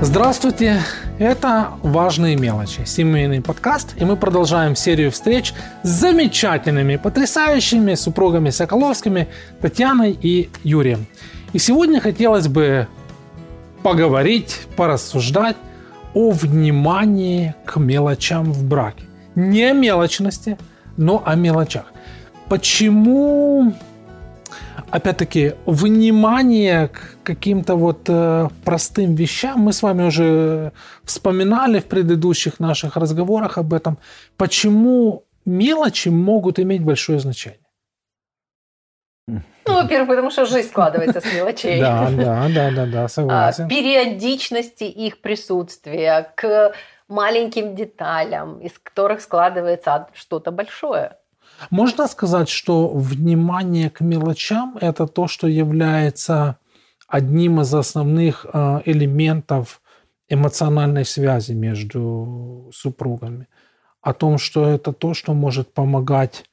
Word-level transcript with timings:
Здравствуйте! 0.00 0.80
Это 1.18 1.72
«Важные 1.82 2.36
мелочи»– 2.36 2.84
семейный 2.86 3.42
подкаст, 3.42 3.96
и 4.00 4.04
мы 4.04 4.16
продолжаем 4.16 4.76
серию 4.76 5.10
встреч 5.10 5.52
с 5.82 5.88
замечательными, 5.88 6.94
потрясающими 6.94 7.94
супругами 7.94 8.50
Соколовскими 8.50 9.26
Татьяной 9.60 10.12
и 10.12 10.50
Юрием. 10.62 11.06
И 11.52 11.58
сегодня 11.58 12.00
хотелось 12.00 12.46
бы 12.46 12.86
поговорить, 13.82 14.68
порассуждать 14.76 15.56
о 16.14 16.30
внимании 16.30 17.56
к 17.64 17.76
мелочам 17.78 18.52
в 18.52 18.62
браке. 18.64 19.02
Не 19.34 19.64
о 19.64 19.72
мелочности, 19.72 20.56
но 20.96 21.24
о 21.26 21.34
мелочах. 21.34 21.86
Почему 22.48 23.74
опять-таки, 24.90 25.54
внимание 25.66 26.88
к 26.88 27.18
каким-то 27.22 27.76
вот 27.76 28.08
э, 28.08 28.48
простым 28.64 29.14
вещам. 29.14 29.60
Мы 29.60 29.72
с 29.72 29.82
вами 29.82 30.06
уже 30.06 30.72
вспоминали 31.04 31.80
в 31.80 31.84
предыдущих 31.84 32.60
наших 32.60 32.96
разговорах 32.96 33.58
об 33.58 33.72
этом. 33.72 33.98
Почему 34.36 35.24
мелочи 35.44 36.08
могут 36.08 36.58
иметь 36.58 36.82
большое 36.82 37.18
значение? 37.18 37.60
Ну, 39.66 39.74
во-первых, 39.74 40.08
потому 40.08 40.30
что 40.30 40.46
жизнь 40.46 40.68
складывается 40.68 41.20
с 41.20 41.24
мелочей. 41.32 41.80
Да, 41.80 42.08
да, 42.10 42.48
да, 42.48 42.70
да, 42.70 42.86
да, 42.86 43.08
согласен. 43.08 43.66
А, 43.66 43.68
периодичности 43.68 44.84
их 44.84 45.20
присутствия 45.20 46.32
к 46.34 46.72
маленьким 47.08 47.74
деталям, 47.74 48.58
из 48.60 48.78
которых 48.78 49.20
складывается 49.20 50.08
что-то 50.14 50.50
большое. 50.50 51.16
Можно 51.70 52.06
сказать, 52.06 52.48
что 52.48 52.88
внимание 52.88 53.90
к 53.90 54.00
мелочам– 54.00 54.78
это 54.80 55.06
то, 55.06 55.26
что 55.26 55.46
является 55.46 56.58
одним 57.08 57.60
из 57.60 57.74
основных 57.74 58.46
э, 58.52 58.80
элементов 58.84 59.80
эмоциональной 60.28 61.04
связи 61.04 61.52
между 61.52 62.70
супругами. 62.72 63.48
О 64.00 64.12
том, 64.12 64.38
что 64.38 64.68
это 64.68 64.92
то, 64.92 65.14
что 65.14 65.34
может 65.34 65.72
помогать, 65.72 66.44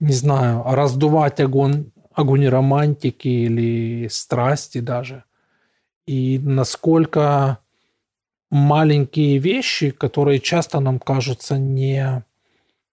не 0.00 0.12
знаю, 0.12 0.62
раздувать 0.66 1.40
огонь, 1.40 1.90
огонь 2.14 2.48
романтики 2.48 3.28
или 3.28 4.08
страсти 4.08 4.78
даже. 4.78 5.24
И 6.06 6.38
насколько 6.38 7.58
маленькие 8.50 9.38
вещи, 9.38 9.90
которые 9.90 10.38
часто 10.38 10.80
нам 10.80 10.98
кажутся 10.98 11.58
не 11.58 12.24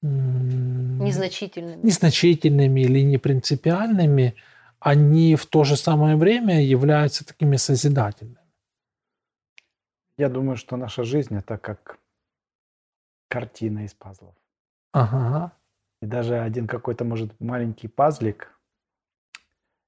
незначительными. 0.02 1.82
незначительными 1.84 2.82
или 2.82 3.04
непринципиальными, 3.04 4.36
они 4.80 5.36
в 5.36 5.46
то 5.46 5.64
же 5.64 5.76
самое 5.78 6.16
время 6.16 6.64
являются 6.64 7.26
такими 7.26 7.58
созидательными. 7.58 8.38
Я 10.18 10.30
думаю, 10.30 10.58
что 10.58 10.78
наша 10.78 11.04
жизнь 11.04 11.36
это 11.36 11.58
как 11.58 12.00
картина 13.28 13.86
из 13.86 13.94
пазлов. 13.94 14.36
Ага. 14.92 15.52
И 16.02 16.06
даже 16.06 16.40
один 16.40 16.68
какой-то, 16.68 17.06
может, 17.06 17.40
маленький 17.40 17.88
пазлик, 17.88 18.52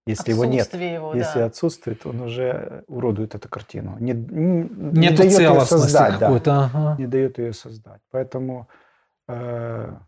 если 0.05 0.31
его 0.31 0.45
нет, 0.45 0.73
его, 0.73 1.15
если 1.15 1.39
да. 1.39 1.45
отсутствует, 1.45 2.05
он 2.05 2.21
уже 2.21 2.83
уродует 2.87 3.35
эту 3.35 3.47
картину. 3.47 3.97
Не, 3.99 4.11
не, 4.11 4.99
не 5.09 5.09
дает 5.11 5.39
ее 5.39 5.61
создать. 5.61 6.19
Да, 6.19 6.65
ага. 6.65 6.95
Не 6.99 7.07
дает 7.07 7.39
ее 7.39 7.53
создать. 7.53 8.01
Поэтому 8.11 8.67
э, 8.69 8.82
я 9.27 9.99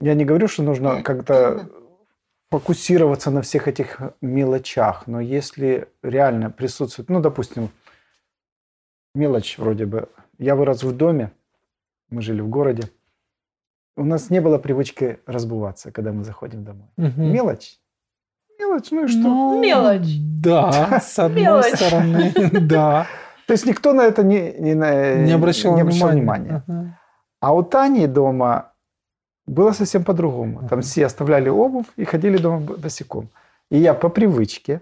не 0.00 0.24
говорю, 0.24 0.48
что 0.48 0.62
нужно 0.62 1.02
как-то 1.02 1.68
фокусироваться 2.50 3.30
на 3.30 3.42
всех 3.42 3.68
этих 3.68 4.00
мелочах, 4.20 5.06
но 5.06 5.20
если 5.20 5.88
реально 6.02 6.50
присутствует, 6.50 7.10
ну, 7.10 7.20
допустим, 7.20 7.70
мелочь 9.14 9.58
вроде 9.58 9.86
бы. 9.86 10.08
Я 10.38 10.54
вырос 10.54 10.82
в 10.82 10.96
доме, 10.96 11.32
мы 12.10 12.22
жили 12.22 12.40
в 12.40 12.48
городе. 12.48 12.84
У 13.96 14.04
нас 14.04 14.30
не 14.30 14.40
было 14.40 14.58
привычки 14.58 15.18
разбываться, 15.26 15.90
когда 15.90 16.12
мы 16.12 16.24
заходим 16.24 16.64
домой. 16.64 16.88
Угу. 16.96 17.20
Мелочь. 17.20 17.78
Мелочь, 18.58 18.90
ну 18.92 19.04
и 19.04 19.08
что? 19.08 19.20
Ну, 19.20 19.60
мелочь. 19.60 20.16
Да, 20.40 21.00
с 21.02 21.18
одной 21.18 21.42
мелочь. 21.42 21.74
стороны, 21.74 22.32
да. 22.60 23.06
То 23.46 23.52
есть 23.52 23.66
никто 23.66 23.92
на 23.92 24.02
это 24.02 24.22
не, 24.22 24.52
не, 24.52 24.74
не 24.74 25.32
обращал, 25.32 25.74
не 25.74 25.80
обращал 25.80 26.10
внимания. 26.10 26.62
внимания. 26.66 26.98
А 27.40 27.54
у 27.54 27.62
Тани 27.62 28.06
дома 28.06 28.72
было 29.46 29.72
совсем 29.72 30.04
по-другому. 30.04 30.68
Там 30.68 30.82
все 30.82 31.06
оставляли 31.06 31.48
обувь 31.48 31.86
и 31.96 32.04
ходили 32.04 32.38
дома 32.38 32.60
босиком. 32.60 33.28
И 33.70 33.78
я 33.78 33.94
по 33.94 34.08
привычке. 34.08 34.80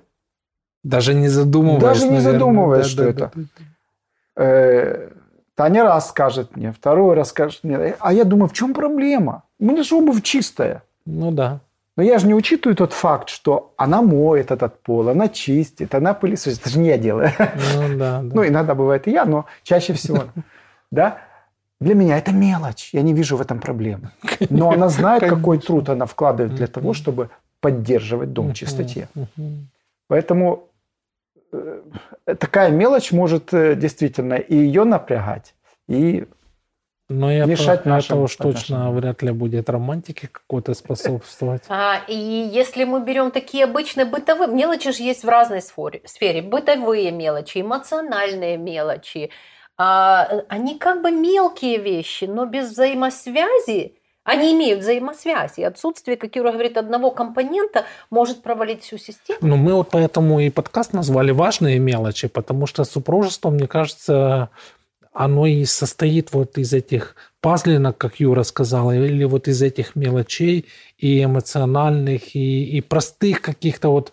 Даже 0.82 1.14
не 1.14 1.28
задумываясь. 1.28 1.82
Даже 1.82 2.04
не 2.04 2.10
наверное. 2.12 2.32
задумываясь, 2.32 2.84
да, 2.84 2.90
что 2.90 3.02
да, 3.02 3.10
это. 3.10 3.32
Да, 3.34 3.42
да. 4.36 4.44
Э, 4.44 5.08
Таня 5.54 5.84
раз 5.84 6.10
скажет 6.10 6.56
мне, 6.56 6.72
второй 6.72 7.14
раз 7.14 7.30
скажет 7.30 7.64
мне. 7.64 7.96
А 7.98 8.12
я 8.12 8.24
думаю, 8.24 8.48
в 8.48 8.52
чем 8.52 8.74
проблема? 8.74 9.42
У 9.58 9.64
меня 9.64 9.82
же 9.82 9.94
обувь 9.94 10.22
чистая. 10.22 10.82
Ну 11.06 11.30
да. 11.30 11.60
Но 11.96 12.02
я 12.02 12.18
же 12.18 12.26
не 12.26 12.34
учитываю 12.34 12.76
тот 12.76 12.92
факт, 12.92 13.30
что 13.30 13.72
она 13.78 14.02
моет 14.02 14.50
этот 14.50 14.82
пол, 14.82 15.08
она 15.08 15.28
чистит, 15.28 15.94
она 15.94 16.12
пылесосит. 16.12 16.60
Это 16.60 16.68
же 16.68 16.78
не 16.78 16.88
я 16.88 16.98
делаю. 16.98 17.30
Ну 17.38 17.96
да. 17.96 18.20
да. 18.22 18.34
Ну 18.34 18.46
иногда 18.46 18.74
бывает 18.74 19.08
и 19.08 19.12
я, 19.12 19.24
но 19.24 19.46
чаще 19.62 19.92
всего. 19.92 20.24
Да? 20.92 21.18
Для 21.80 21.94
меня 21.94 22.16
это 22.18 22.32
мелочь, 22.32 22.90
я 22.94 23.02
не 23.02 23.12
вижу 23.12 23.36
в 23.36 23.40
этом 23.40 23.60
проблемы. 23.60 24.10
Но 24.50 24.70
она 24.70 24.88
знает, 24.88 25.22
какой 25.22 25.58
труд 25.58 25.88
она 25.88 26.06
вкладывает 26.06 26.54
для 26.54 26.66
того, 26.66 26.94
чтобы 26.94 27.28
поддерживать 27.60 28.32
дом 28.32 28.50
в 28.50 28.54
чистоте. 28.54 29.08
Поэтому 30.08 30.68
э, 31.52 31.82
такая 32.38 32.70
мелочь 32.70 33.12
может 33.12 33.52
э, 33.52 33.74
действительно 33.74 34.34
и 34.34 34.54
ее 34.54 34.84
напрягать, 34.84 35.54
и 35.88 36.28
но 37.08 37.30
я 37.30 37.44
мешать 37.44 37.84
по, 37.84 37.88
нашим 37.88 38.18
это 38.18 38.24
уж 38.24 38.36
точно 38.36 38.90
вряд 38.90 39.22
ли 39.22 39.30
будет 39.30 39.70
романтике 39.70 40.28
какой-то 40.28 40.74
способствовать. 40.74 41.62
А, 41.68 42.00
и 42.08 42.14
если 42.14 42.84
мы 42.84 43.00
берем 43.00 43.30
такие 43.30 43.64
обычные 43.64 44.06
бытовые, 44.06 44.48
мелочи 44.48 44.90
же 44.90 45.04
есть 45.04 45.22
в 45.22 45.28
разной 45.28 45.62
сфере. 45.62 46.42
Бытовые 46.42 47.12
мелочи, 47.12 47.60
эмоциональные 47.60 48.56
мелочи, 48.56 49.30
они 49.76 50.78
как 50.78 51.02
бы 51.02 51.10
мелкие 51.10 51.78
вещи, 51.78 52.24
но 52.24 52.46
без 52.46 52.70
взаимосвязи 52.70 53.94
они 54.26 54.54
имеют 54.54 54.80
взаимосвязь, 54.80 55.56
и 55.56 55.62
отсутствие, 55.62 56.16
как 56.16 56.34
Юра 56.34 56.50
говорит, 56.50 56.76
одного 56.76 57.12
компонента 57.12 57.84
может 58.10 58.42
провалить 58.42 58.82
всю 58.82 58.98
систему. 58.98 59.38
Ну, 59.40 59.56
мы 59.56 59.74
вот 59.74 59.90
поэтому 59.92 60.40
и 60.40 60.50
подкаст 60.50 60.92
назвали 60.92 61.30
«Важные 61.30 61.78
мелочи», 61.78 62.26
потому 62.26 62.66
что 62.66 62.82
супружество, 62.82 63.50
мне 63.50 63.68
кажется, 63.68 64.50
оно 65.12 65.46
и 65.46 65.64
состоит 65.64 66.32
вот 66.32 66.58
из 66.58 66.72
этих 66.72 67.14
пазлинок, 67.40 67.96
как 67.98 68.18
Юра 68.18 68.42
сказала, 68.42 68.90
или 68.90 69.22
вот 69.22 69.46
из 69.46 69.62
этих 69.62 69.94
мелочей 69.94 70.66
и 70.98 71.22
эмоциональных, 71.22 72.34
и, 72.34 72.78
и 72.78 72.80
простых 72.80 73.40
каких-то 73.40 73.90
вот 73.90 74.12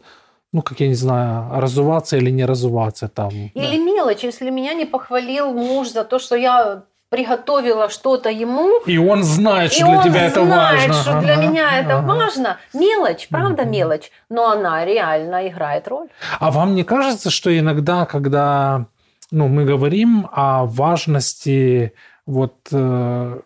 ну, 0.53 0.61
как 0.61 0.79
я 0.79 0.87
не 0.87 0.93
знаю, 0.93 1.59
разуваться 1.59 2.15
или 2.15 2.29
не 2.29 2.45
разуваться 2.45 3.07
там. 3.07 3.29
Или 3.31 3.77
да. 3.77 3.83
мелочь, 3.83 4.23
если 4.23 4.51
меня 4.51 4.73
не 4.75 4.85
похвалил 4.85 5.51
муж 5.51 5.89
за 5.89 6.03
то, 6.03 6.19
что 6.19 6.35
я 6.35 6.83
приготовила 7.09 7.89
что-то 7.89 8.29
ему. 8.29 8.79
И 8.85 8.97
он 8.97 9.23
знает, 9.23 9.73
что 9.73 9.85
для 9.85 10.03
тебя 10.03 10.25
это 10.27 10.45
знает, 10.45 10.89
важно. 10.89 10.93
что 10.93 11.21
для 11.21 11.35
меня 11.35 11.79
это 11.79 12.01
важно. 12.01 12.57
Мелочь, 12.73 13.27
правда 13.29 13.65
мелочь, 13.65 14.11
но 14.29 14.51
она 14.51 14.85
реально 14.85 15.47
играет 15.47 15.87
роль. 15.87 16.07
А 16.39 16.49
вам 16.51 16.75
не 16.75 16.83
кажется, 16.83 17.29
что 17.29 17.55
иногда, 17.55 18.05
когда 18.05 18.85
ну, 19.31 19.47
мы 19.47 19.65
говорим 19.65 20.27
о 20.31 20.65
важности 20.65 21.93
вот 22.25 22.55
э, 22.71 23.39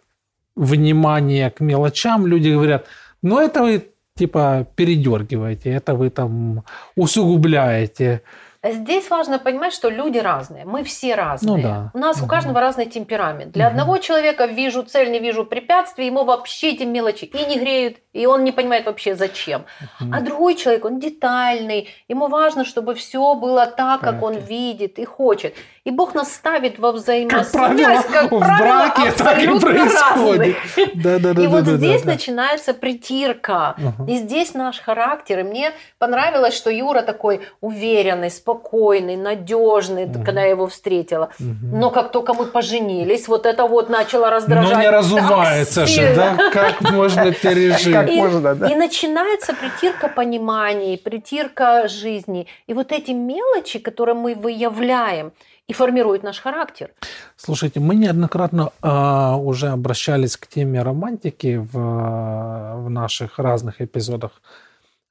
внимания 0.56 1.50
к 1.50 1.60
мелочам, 1.62 2.28
люди 2.28 2.50
говорят, 2.50 2.86
ну 3.22 3.40
это 3.40 3.82
типа 4.18 4.66
передергиваете, 4.76 5.72
это 5.72 5.96
вы 5.96 6.10
там 6.10 6.64
усугубляете. 6.96 8.22
Здесь 8.64 9.10
важно 9.10 9.40
понимать, 9.40 9.74
что 9.74 9.90
люди 9.90 10.18
разные, 10.18 10.66
мы 10.66 10.84
все 10.84 11.16
разные. 11.16 11.58
Ну, 11.58 11.64
да. 11.64 11.92
У 11.94 11.98
нас 12.00 12.18
угу. 12.18 12.26
у 12.26 12.28
каждого 12.28 12.60
разный 12.60 12.86
темперамент. 12.86 13.52
Для 13.52 13.68
угу. 13.68 13.72
одного 13.72 13.98
человека 14.00 14.46
вижу 14.46 14.84
цель, 14.84 15.12
не 15.12 15.20
вижу 15.20 15.46
препятствий, 15.46 16.08
ему 16.08 16.24
вообще 16.24 16.72
эти 16.72 16.84
мелочи 16.84 17.26
и 17.26 17.46
не 17.46 17.60
греют, 17.60 17.98
и 18.14 18.26
он 18.26 18.44
не 18.44 18.52
понимает 18.52 18.86
вообще 18.86 19.16
зачем. 19.16 19.66
Угу. 20.02 20.10
А 20.12 20.22
другой 20.22 20.56
человек, 20.56 20.86
он 20.86 21.00
детальный, 21.00 21.90
ему 22.08 22.28
важно, 22.28 22.66
чтобы 22.66 22.96
все 22.96 23.36
было 23.36 23.68
так, 23.68 24.02
как 24.02 24.24
он 24.24 24.38
видит 24.38 25.00
и 25.00 25.06
хочет. 25.06 25.54
И 25.88 25.92
Бог 25.92 26.14
нас 26.16 26.34
ставит 26.34 26.80
во 26.80 26.92
взаимосвязь, 26.92 27.48
как 27.48 27.62
правило, 27.62 28.04
как 28.12 28.24
в 28.34 28.40
правило, 28.40 28.58
браке 28.58 29.12
так 29.14 29.42
и 29.42 29.48
происходит. 29.58 30.58
Да, 30.96 31.18
да, 31.18 31.34
да, 31.34 31.42
и 31.42 31.48
вот 31.48 31.66
здесь 31.66 32.04
начинается 32.04 32.74
притирка. 32.74 33.74
И 34.06 34.18
здесь 34.18 34.54
наш 34.54 34.82
характер. 34.82 35.40
И 35.40 35.44
мне 35.44 35.72
понравилось, 35.98 36.54
что 36.56 36.70
Юра 36.70 37.04
такой 37.04 37.40
уверенный, 37.62 38.30
спокойный, 38.30 39.16
надежный, 39.16 40.12
когда 40.26 40.42
я 40.42 40.50
его 40.50 40.68
встретила. 40.68 41.30
Но 41.40 41.90
как 41.90 42.12
только 42.12 42.34
мы 42.34 42.48
поженились, 42.48 43.30
вот 43.30 43.46
это 43.46 43.66
вот 43.66 43.90
начало 43.90 44.30
раздражать. 44.30 44.74
Но 44.76 44.82
не 44.82 44.90
разувается 44.90 45.86
же, 45.86 46.14
да? 46.14 46.50
Как 46.52 46.82
можно 46.82 47.32
пережить? 47.44 47.94
Как 47.94 48.10
можно, 48.10 48.56
да? 48.56 48.68
И 48.68 48.76
начинается 48.76 49.54
притирка 49.54 50.10
пониманий, 50.10 50.98
притирка 50.98 51.88
жизни. 51.88 52.46
И 52.68 52.74
вот 52.74 52.92
эти 52.92 53.12
мелочи, 53.12 53.80
которые 53.80 54.16
мы 54.16 54.36
выявляем, 54.36 55.32
и 55.68 55.74
формирует 55.74 56.24
наш 56.24 56.40
характер. 56.40 56.92
Слушайте, 57.36 57.80
мы 57.80 57.96
неоднократно 57.96 58.72
э, 58.82 59.36
уже 59.36 59.68
обращались 59.68 60.38
к 60.38 60.48
теме 60.48 60.82
романтики 60.82 61.58
в, 61.58 61.74
в 61.74 62.90
наших 62.90 63.38
разных 63.38 63.82
эпизодах 63.82 64.42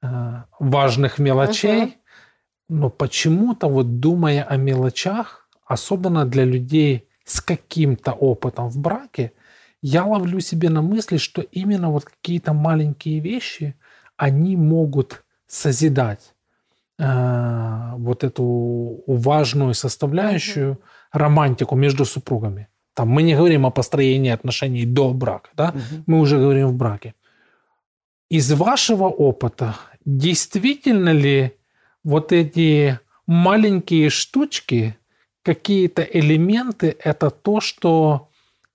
э, 0.01 0.07
важных 0.59 1.19
мелочей, 1.19 1.83
угу. 1.83 1.93
но 2.69 2.89
почему-то 2.89 3.67
вот 3.67 3.99
думая 3.99 4.43
о 4.43 4.57
мелочах, 4.57 5.47
особенно 5.65 6.25
для 6.25 6.43
людей 6.43 7.07
с 7.23 7.39
каким-то 7.39 8.13
опытом 8.13 8.69
в 8.69 8.77
браке, 8.79 9.33
я 9.81 10.05
ловлю 10.05 10.39
себе 10.39 10.69
на 10.69 10.81
мысли, 10.81 11.17
что 11.17 11.41
именно 11.41 11.91
вот 11.91 12.05
какие-то 12.05 12.53
маленькие 12.53 13.19
вещи, 13.19 13.75
они 14.15 14.55
могут 14.55 15.23
созидать 15.45 16.33
э, 16.99 17.91
вот 17.97 18.23
эту 18.23 19.03
важную 19.07 19.73
составляющую 19.73 20.71
угу. 20.71 20.79
романтику 21.11 21.75
между 21.75 22.05
супругами. 22.05 22.67
Там 22.93 23.09
мы 23.09 23.23
не 23.23 23.35
говорим 23.35 23.65
о 23.65 23.71
построении 23.71 24.31
отношений 24.31 24.85
до 24.85 25.13
брака, 25.13 25.49
да? 25.55 25.69
Угу. 25.69 26.03
Мы 26.07 26.19
уже 26.19 26.37
говорим 26.37 26.67
в 26.67 26.73
браке. 26.73 27.13
Из 28.29 28.51
вашего 28.51 29.05
опыта 29.05 29.75
действительно 30.07 31.09
ли 31.09 31.53
вот 32.03 32.31
эти 32.31 32.99
маленькие 33.27 34.09
штучки, 34.09 34.97
какие-то 35.43 36.01
элементы, 36.01 36.95
это 37.03 37.29
то, 37.29 37.59
что 37.59 38.29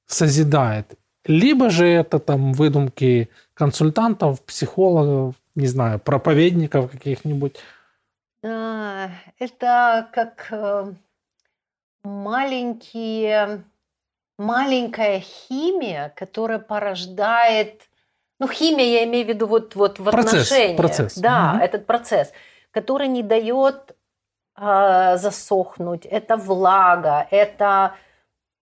созидает? 0.07 0.95
Либо 1.25 1.71
же 1.71 1.87
это 1.87 2.19
там 2.19 2.53
выдумки 2.53 3.29
консультантов, 3.55 4.43
психологов, 4.43 5.35
не 5.55 5.67
знаю, 5.67 5.99
проповедников 5.99 6.91
каких-нибудь. 6.91 7.57
А, 8.45 9.11
это 9.39 10.09
как 10.13 10.49
э, 10.51 10.93
маленькие, 12.03 13.65
маленькая 14.39 15.21
химия, 15.21 16.13
которая 16.17 16.59
порождает, 16.59 17.83
ну 18.41 18.49
химия 18.49 18.87
я 18.87 19.05
имею 19.05 19.27
в 19.27 19.29
виду 19.29 19.47
вот, 19.47 19.77
вот 19.77 20.01
в 20.01 20.11
процесс, 20.11 20.51
отношениях, 20.51 20.77
процесс. 20.77 21.17
да, 21.17 21.53
угу. 21.55 21.65
этот 21.65 21.87
процесс, 21.87 22.33
который 22.73 23.07
не 23.07 23.23
дает 23.23 23.95
э, 24.57 25.17
засохнуть, 25.19 26.05
это 26.05 26.37
влага, 26.37 27.29
это, 27.31 27.95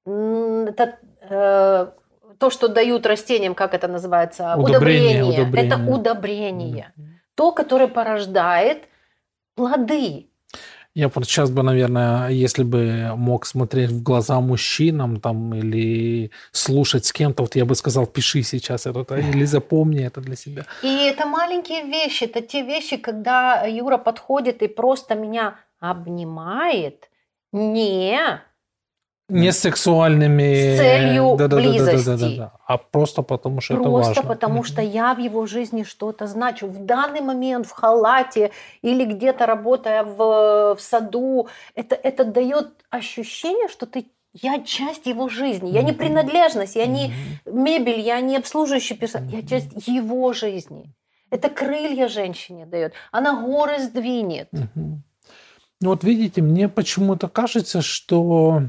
это 0.04 0.98
э, 1.22 1.90
то, 2.38 2.50
что 2.50 2.68
дают 2.68 3.06
растениям, 3.06 3.54
как 3.54 3.72
это 3.72 3.88
называется, 3.88 4.56
удобрение. 4.56 5.22
удобрение. 5.22 5.42
удобрение. 5.42 5.66
Это 5.66 5.92
удобрение. 5.92 6.92
Mm-hmm. 6.96 7.06
То, 7.34 7.52
которое 7.52 7.88
порождает 7.88 8.89
плоды. 9.60 10.26
Я 10.94 11.08
вот 11.08 11.24
сейчас 11.24 11.50
бы, 11.50 11.62
наверное, 11.62 12.30
если 12.30 12.64
бы 12.64 13.12
мог 13.16 13.46
смотреть 13.46 13.90
в 13.90 14.02
глаза 14.02 14.40
мужчинам 14.40 15.20
там 15.20 15.54
или 15.54 16.30
слушать 16.52 17.04
с 17.04 17.12
кем-то, 17.12 17.42
вот 17.42 17.56
я 17.56 17.64
бы 17.64 17.74
сказал, 17.74 18.06
пиши 18.06 18.42
сейчас 18.42 18.86
это 18.86 19.16
или 19.16 19.44
запомни 19.44 20.04
это 20.04 20.20
для 20.20 20.36
себя. 20.36 20.64
И 20.82 20.88
это 20.88 21.26
маленькие 21.26 21.84
вещи, 21.84 22.24
это 22.24 22.40
те 22.40 22.62
вещи, 22.62 22.96
когда 22.96 23.66
Юра 23.66 23.98
подходит 23.98 24.62
и 24.62 24.68
просто 24.68 25.14
меня 25.14 25.54
обнимает, 25.78 27.08
не 27.52 28.40
не 29.30 29.52
сексуальными... 29.52 30.74
С 30.74 30.78
целью 30.78 31.36
да, 31.38 31.48
да, 31.48 31.56
близости. 31.56 32.06
Да, 32.06 32.16
да, 32.16 32.18
да, 32.18 32.28
да, 32.28 32.36
да, 32.36 32.52
а 32.66 32.78
просто 32.78 33.22
потому, 33.22 33.60
что 33.60 33.74
просто 33.74 33.88
это 33.88 33.96
важно. 33.96 34.14
Просто 34.14 34.28
потому, 34.28 34.64
что 34.64 34.82
я 34.82 35.14
в 35.14 35.18
его 35.18 35.46
жизни 35.46 35.82
что-то 35.82 36.26
значу. 36.26 36.66
В 36.66 36.84
данный 36.84 37.20
момент 37.20 37.66
в 37.66 37.70
халате 37.70 38.50
или 38.82 39.04
где-то 39.04 39.46
работая 39.46 40.04
в, 40.04 40.74
в 40.74 40.80
саду, 40.80 41.48
это, 41.74 41.94
это 41.94 42.24
дает 42.24 42.68
ощущение, 42.90 43.68
что 43.68 43.86
ты 43.86 44.06
я 44.32 44.60
часть 44.60 45.06
его 45.06 45.28
жизни. 45.28 45.70
Я 45.70 45.82
не 45.82 45.92
принадлежность, 45.92 46.76
я 46.76 46.86
не 46.86 47.12
мебель, 47.46 48.00
я 48.00 48.20
не 48.20 48.36
обслуживающий 48.36 48.96
персонал. 48.96 49.28
Я 49.30 49.42
часть 49.42 49.88
его 49.88 50.32
жизни. 50.32 50.94
Это 51.30 51.48
крылья 51.48 52.08
женщине 52.08 52.66
дает. 52.66 52.92
Она 53.12 53.40
горы 53.40 53.78
сдвинет. 53.78 54.48
Ну 55.82 55.88
вот 55.88 56.04
видите, 56.04 56.42
мне 56.42 56.68
почему-то 56.68 57.28
кажется, 57.28 57.80
что 57.80 58.64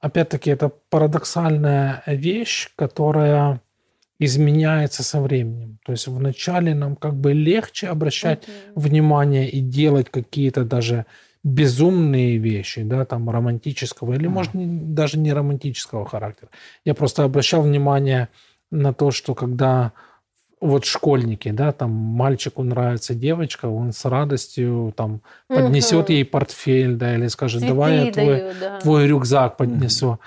опять-таки, 0.00 0.50
это 0.50 0.70
парадоксальная 0.90 2.02
вещь, 2.06 2.68
которая 2.76 3.60
изменяется 4.18 5.02
со 5.02 5.20
временем. 5.20 5.78
То 5.84 5.92
есть 5.92 6.06
вначале 6.06 6.74
нам 6.74 6.96
как 6.96 7.14
бы 7.14 7.32
легче 7.32 7.88
обращать 7.88 8.44
okay. 8.44 8.72
внимание 8.74 9.48
и 9.48 9.60
делать 9.60 10.10
какие-то 10.10 10.64
даже 10.64 11.04
безумные 11.44 12.38
вещи, 12.38 12.82
да, 12.82 13.04
там 13.04 13.30
романтического 13.30 14.14
или, 14.14 14.26
mm. 14.26 14.30
может, 14.30 14.54
не, 14.54 14.66
даже 14.66 15.18
не 15.18 15.32
романтического 15.32 16.04
характера. 16.04 16.50
Я 16.84 16.94
просто 16.94 17.22
обращал 17.22 17.62
внимание 17.62 18.28
на 18.70 18.92
то, 18.92 19.12
что 19.12 19.34
когда 19.34 19.92
вот 20.60 20.84
школьники, 20.84 21.50
да, 21.50 21.72
там 21.72 21.90
мальчику 21.90 22.62
нравится 22.62 23.14
девочка, 23.14 23.66
он 23.66 23.92
с 23.92 24.04
радостью 24.04 24.92
там 24.96 25.20
поднесет 25.48 26.10
ей 26.10 26.24
портфель, 26.24 26.94
да, 26.96 27.14
или 27.14 27.26
скажет, 27.28 27.60
Цветы 27.60 27.74
давай 27.74 28.06
я 28.06 28.12
твой, 28.12 28.26
даю, 28.26 28.52
да. 28.60 28.80
твой 28.80 29.06
рюкзак 29.06 29.56
поднесу. 29.56 30.08
Угу. 30.08 30.18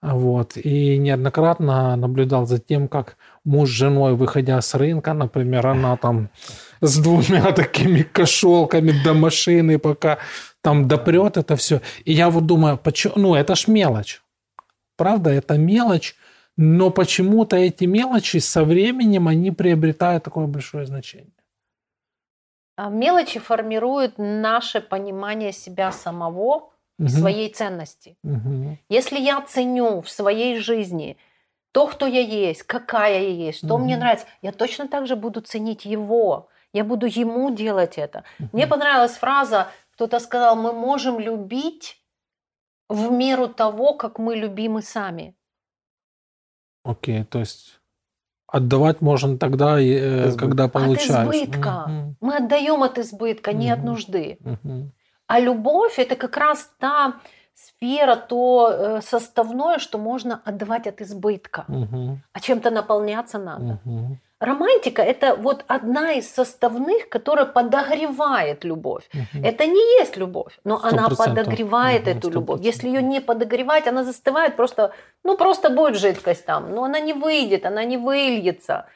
Вот. 0.00 0.56
И 0.56 0.96
неоднократно 0.96 1.96
наблюдал 1.96 2.46
за 2.46 2.58
тем, 2.58 2.86
как 2.86 3.16
муж 3.44 3.70
с 3.70 3.72
женой, 3.72 4.14
выходя 4.14 4.60
с 4.60 4.74
рынка, 4.74 5.12
например, 5.12 5.66
она 5.66 5.96
там 5.96 6.28
с 6.80 6.98
двумя 6.98 7.52
такими 7.52 8.02
кошелками 8.02 8.92
до 9.02 9.14
машины, 9.14 9.78
пока 9.78 10.18
там 10.62 10.86
допрет 10.86 11.36
это 11.36 11.56
все. 11.56 11.80
И 12.04 12.12
я 12.12 12.30
вот 12.30 12.46
думаю, 12.46 12.78
почему, 12.78 13.14
ну 13.16 13.34
это 13.34 13.56
ж 13.56 13.66
мелочь. 13.66 14.22
Правда, 14.96 15.30
это 15.30 15.56
мелочь, 15.58 16.14
но 16.58 16.90
почему-то 16.90 17.56
эти 17.56 17.84
мелочи 17.84 18.38
со 18.38 18.64
временем 18.64 19.28
они 19.28 19.52
приобретают 19.52 20.24
такое 20.24 20.48
большое 20.48 20.86
значение. 20.86 21.30
А 22.76 22.90
мелочи 22.90 23.38
формируют 23.38 24.14
наше 24.18 24.80
понимание 24.80 25.52
себя 25.52 25.92
самого 25.92 26.72
и 26.98 27.04
угу. 27.04 27.10
своей 27.10 27.48
ценности. 27.48 28.16
Угу. 28.24 28.76
Если 28.88 29.20
я 29.20 29.40
ценю 29.40 30.02
в 30.02 30.10
своей 30.10 30.58
жизни 30.58 31.16
то, 31.70 31.86
кто 31.86 32.06
я 32.06 32.20
есть, 32.20 32.64
какая 32.64 33.20
я 33.20 33.28
есть, 33.28 33.58
что 33.58 33.74
угу. 33.74 33.84
мне 33.84 33.96
нравится, 33.96 34.26
я 34.42 34.50
точно 34.50 34.88
так 34.88 35.06
же 35.06 35.14
буду 35.14 35.40
ценить 35.40 35.84
его. 35.84 36.48
Я 36.72 36.82
буду 36.82 37.06
ему 37.06 37.54
делать 37.54 37.98
это. 37.98 38.24
Угу. 38.40 38.48
Мне 38.52 38.66
понравилась 38.66 39.16
фраза, 39.16 39.68
кто-то 39.92 40.18
сказал, 40.18 40.56
мы 40.56 40.72
можем 40.72 41.20
любить 41.20 42.02
в 42.88 43.12
меру 43.12 43.46
того, 43.46 43.94
как 43.94 44.18
мы 44.18 44.34
любимы 44.34 44.82
сами. 44.82 45.36
Окей, 46.88 47.24
то 47.24 47.40
есть 47.40 47.80
отдавать 48.46 49.02
можно 49.02 49.36
тогда, 49.36 49.78
э, 49.78 50.32
когда 50.36 50.68
получаешь. 50.68 51.28
От 51.28 51.34
избытка. 51.34 51.84
Угу. 51.84 52.16
Мы 52.20 52.36
отдаем 52.36 52.82
от 52.82 52.98
избытка, 52.98 53.52
не 53.52 53.66
угу. 53.66 53.74
от 53.74 53.84
нужды. 53.84 54.38
Угу. 54.40 54.92
А 55.26 55.40
любовь 55.40 55.98
это 55.98 56.16
как 56.16 56.38
раз 56.38 56.70
та 56.78 57.20
сфера, 57.54 58.16
то 58.16 58.70
э, 58.70 59.00
составное, 59.02 59.78
что 59.78 59.98
можно 59.98 60.40
отдавать 60.46 60.86
от 60.86 61.02
избытка. 61.02 61.66
Угу. 61.68 62.20
А 62.32 62.40
чем-то 62.40 62.70
наполняться 62.70 63.38
надо. 63.38 63.80
Угу. 63.84 64.18
Романтика 64.40 65.02
это 65.02 65.34
вот 65.34 65.64
одна 65.66 66.12
из 66.12 66.32
составных, 66.32 67.08
которая 67.08 67.44
подогревает 67.44 68.64
любовь. 68.64 69.08
Угу. 69.12 69.44
Это 69.44 69.66
не 69.66 69.98
есть 69.98 70.16
любовь, 70.16 70.56
но 70.62 70.76
100%. 70.76 70.88
она 70.88 71.08
подогревает 71.08 72.02
угу, 72.02 72.10
эту 72.10 72.30
любовь. 72.30 72.60
Если 72.60 72.86
ее 72.86 73.02
не 73.02 73.20
подогревать, 73.20 73.88
она 73.88 74.04
застывает, 74.04 74.54
просто, 74.54 74.92
ну 75.24 75.36
просто 75.36 75.70
будет 75.70 75.96
жидкость 75.96 76.44
там, 76.44 76.72
но 76.72 76.84
она 76.84 77.00
не 77.00 77.14
выйдет, 77.14 77.66
она 77.66 77.82
не 77.82 77.96
выльется. 77.96 78.86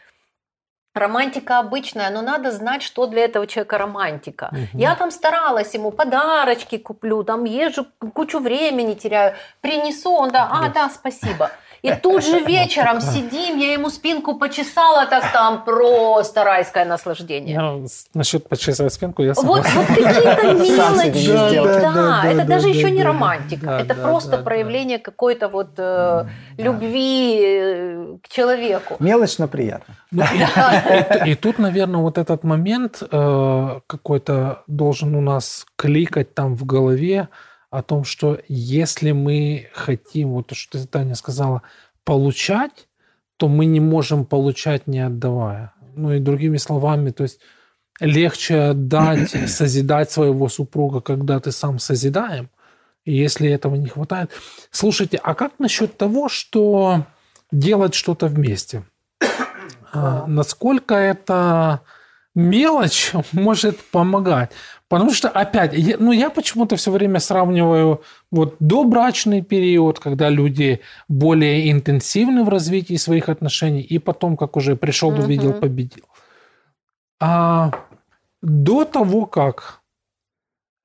Романтика 0.94 1.58
обычная, 1.58 2.10
но 2.10 2.22
надо 2.22 2.52
знать, 2.52 2.82
что 2.82 3.06
для 3.06 3.24
этого 3.24 3.46
человека 3.46 3.78
романтика. 3.78 4.50
Угу. 4.52 4.78
Я 4.78 4.94
там 4.94 5.10
старалась 5.10 5.74
ему 5.74 5.90
подарочки 5.90 6.78
куплю, 6.78 7.24
там 7.24 7.44
езжу, 7.44 7.86
кучу 8.14 8.38
времени 8.38 8.94
теряю, 8.94 9.34
принесу, 9.60 10.12
он 10.12 10.30
да, 10.30 10.48
а 10.52 10.68
да, 10.68 10.88
спасибо. 10.88 11.50
И 11.82 11.92
тут 12.00 12.24
же 12.24 12.38
вечером 12.44 13.00
сидим, 13.00 13.58
я 13.58 13.72
ему 13.72 13.90
спинку 13.90 14.36
почесала, 14.36 15.06
так 15.06 15.32
там 15.32 15.64
просто 15.64 16.44
райское 16.44 16.84
наслаждение. 16.84 17.58
Ну, 17.58 17.86
насчет 18.14 18.48
почесывать 18.48 18.94
спинку 18.94 19.22
я 19.22 19.34
согласен. 19.34 19.70
Вот, 19.74 19.88
вот 19.88 19.96
какие-то 19.96 20.52
мелочи, 20.52 21.56
да, 21.56 21.92
да, 21.92 22.30
это 22.30 22.44
даже 22.44 22.68
еще 22.68 22.90
не 22.90 23.02
романтика, 23.02 23.70
это 23.70 23.94
просто 23.94 24.38
проявление 24.38 24.98
какой-то 24.98 25.48
вот 25.48 25.70
э, 25.78 26.26
любви 26.56 27.40
э, 27.42 28.16
к 28.22 28.28
человеку. 28.28 28.96
Мелочь, 29.00 29.38
но 29.38 29.48
приятно. 29.48 29.94
Ну, 30.12 30.22
и, 31.26 31.34
тут, 31.34 31.58
наверное, 31.58 32.00
вот 32.00 32.16
этот 32.16 32.44
момент 32.44 33.02
э, 33.02 33.80
какой-то 33.86 34.62
должен 34.68 35.14
у 35.16 35.20
нас 35.20 35.66
кликать 35.76 36.34
там 36.34 36.54
в 36.54 36.64
голове, 36.64 37.28
о 37.72 37.82
том, 37.82 38.04
что 38.04 38.38
если 38.48 39.12
мы 39.12 39.70
хотим, 39.72 40.32
вот 40.32 40.48
то, 40.48 40.54
что 40.54 40.86
Таня 40.86 41.14
сказала, 41.14 41.62
получать, 42.04 42.86
то 43.38 43.48
мы 43.48 43.64
не 43.64 43.80
можем 43.80 44.26
получать, 44.26 44.86
не 44.86 45.00
отдавая. 45.00 45.72
Ну 45.96 46.12
и 46.12 46.20
другими 46.20 46.58
словами, 46.58 47.10
то 47.10 47.22
есть 47.22 47.40
легче 47.98 48.58
отдать, 48.60 49.30
созидать 49.50 50.10
своего 50.10 50.50
супруга, 50.50 51.00
когда 51.00 51.40
ты 51.40 51.50
сам 51.50 51.78
созидаем, 51.78 52.50
если 53.06 53.48
этого 53.48 53.76
не 53.76 53.88
хватает. 53.88 54.30
Слушайте, 54.70 55.18
а 55.22 55.34
как 55.34 55.58
насчет 55.58 55.96
того, 55.96 56.28
что 56.28 57.06
делать 57.50 57.94
что-то 57.94 58.26
вместе? 58.26 58.84
А, 59.94 60.26
насколько 60.26 60.94
это 60.94 61.80
мелочь 62.34 63.12
может 63.32 63.80
помогать? 63.90 64.50
Потому 64.88 65.12
что, 65.12 65.28
опять, 65.30 65.72
я, 65.72 65.96
ну, 65.98 66.12
я 66.12 66.28
почему-то 66.28 66.76
все 66.76 66.90
время 66.90 67.18
сравниваю 67.18 68.02
вот 68.30 68.56
добрачный 68.60 69.40
период, 69.40 69.98
когда 69.98 70.28
люди 70.28 70.80
более 71.08 71.70
интенсивны 71.70 72.44
в 72.44 72.48
развитии 72.50 72.96
своих 72.96 73.28
отношений, 73.28 73.80
и 73.80 73.98
потом, 73.98 74.36
как 74.36 74.56
уже 74.56 74.76
пришел, 74.76 75.08
увидел, 75.08 75.54
победил. 75.54 76.04
А 77.20 77.70
до 78.42 78.84
того, 78.84 79.26
как 79.26 79.80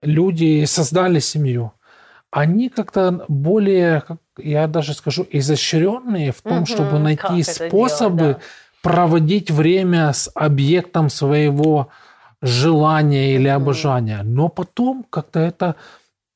люди 0.01 0.63
создали 0.65 1.19
семью, 1.19 1.73
они 2.31 2.69
как-то 2.69 3.25
более, 3.27 4.01
как 4.01 4.19
я 4.37 4.67
даже 4.67 4.93
скажу, 4.93 5.25
изощренные 5.29 6.31
в 6.31 6.41
том, 6.41 6.59
угу, 6.59 6.65
чтобы 6.65 6.99
найти 6.99 7.43
способы 7.43 8.17
делать, 8.17 8.37
да. 8.37 8.43
Проводить 8.87 9.51
время 9.51 10.13
с 10.13 10.31
объектом 10.33 11.09
своего 11.09 11.89
желания 12.41 13.35
или 13.35 13.49
обожания. 13.49 14.21
Но 14.23 14.47
потом 14.47 15.05
как-то 15.09 15.41
это 15.41 15.75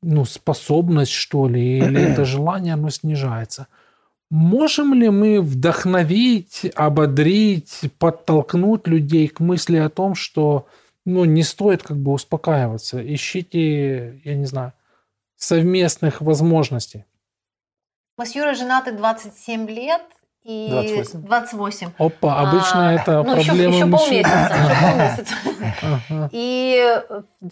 ну, 0.01 0.25
способность, 0.25 1.13
что 1.13 1.47
ли, 1.47 1.77
или 1.77 2.01
это 2.11 2.25
желание, 2.25 2.73
оно 2.73 2.89
снижается. 2.89 3.67
Можем 4.29 4.93
ли 4.93 5.09
мы 5.09 5.39
вдохновить, 5.41 6.69
ободрить, 6.75 7.89
подтолкнуть 7.97 8.85
людей 8.85 9.29
к 9.29 9.39
мысли 9.39 9.77
о 9.77 9.87
том, 9.87 10.13
что 10.13 10.67
ну, 11.05 11.23
не 11.23 11.43
стоит 11.43 11.83
как 11.83 11.95
бы 11.95 12.11
успокаиваться. 12.11 13.01
Ищите, 13.01 14.19
я 14.25 14.35
не 14.35 14.45
знаю, 14.45 14.73
совместных 15.37 16.19
возможностей. 16.19 17.05
Мы 18.17 18.25
с 18.25 18.35
Юрой 18.35 18.55
женаты 18.55 18.91
27 18.91 19.69
лет, 19.69 20.01
и 20.43 20.69
28. 20.71 21.21
28. 21.21 21.91
Опа, 21.97 22.39
обычно 22.39 22.89
а, 22.89 22.93
это 22.93 23.23
ну, 23.23 23.33
проблема 23.33 23.57
еще, 23.57 23.77
еще 23.77 23.85
полмесяца. 23.85 24.55
Еще 24.55 24.81
полмесяца. 24.81 26.29
И 26.31 27.01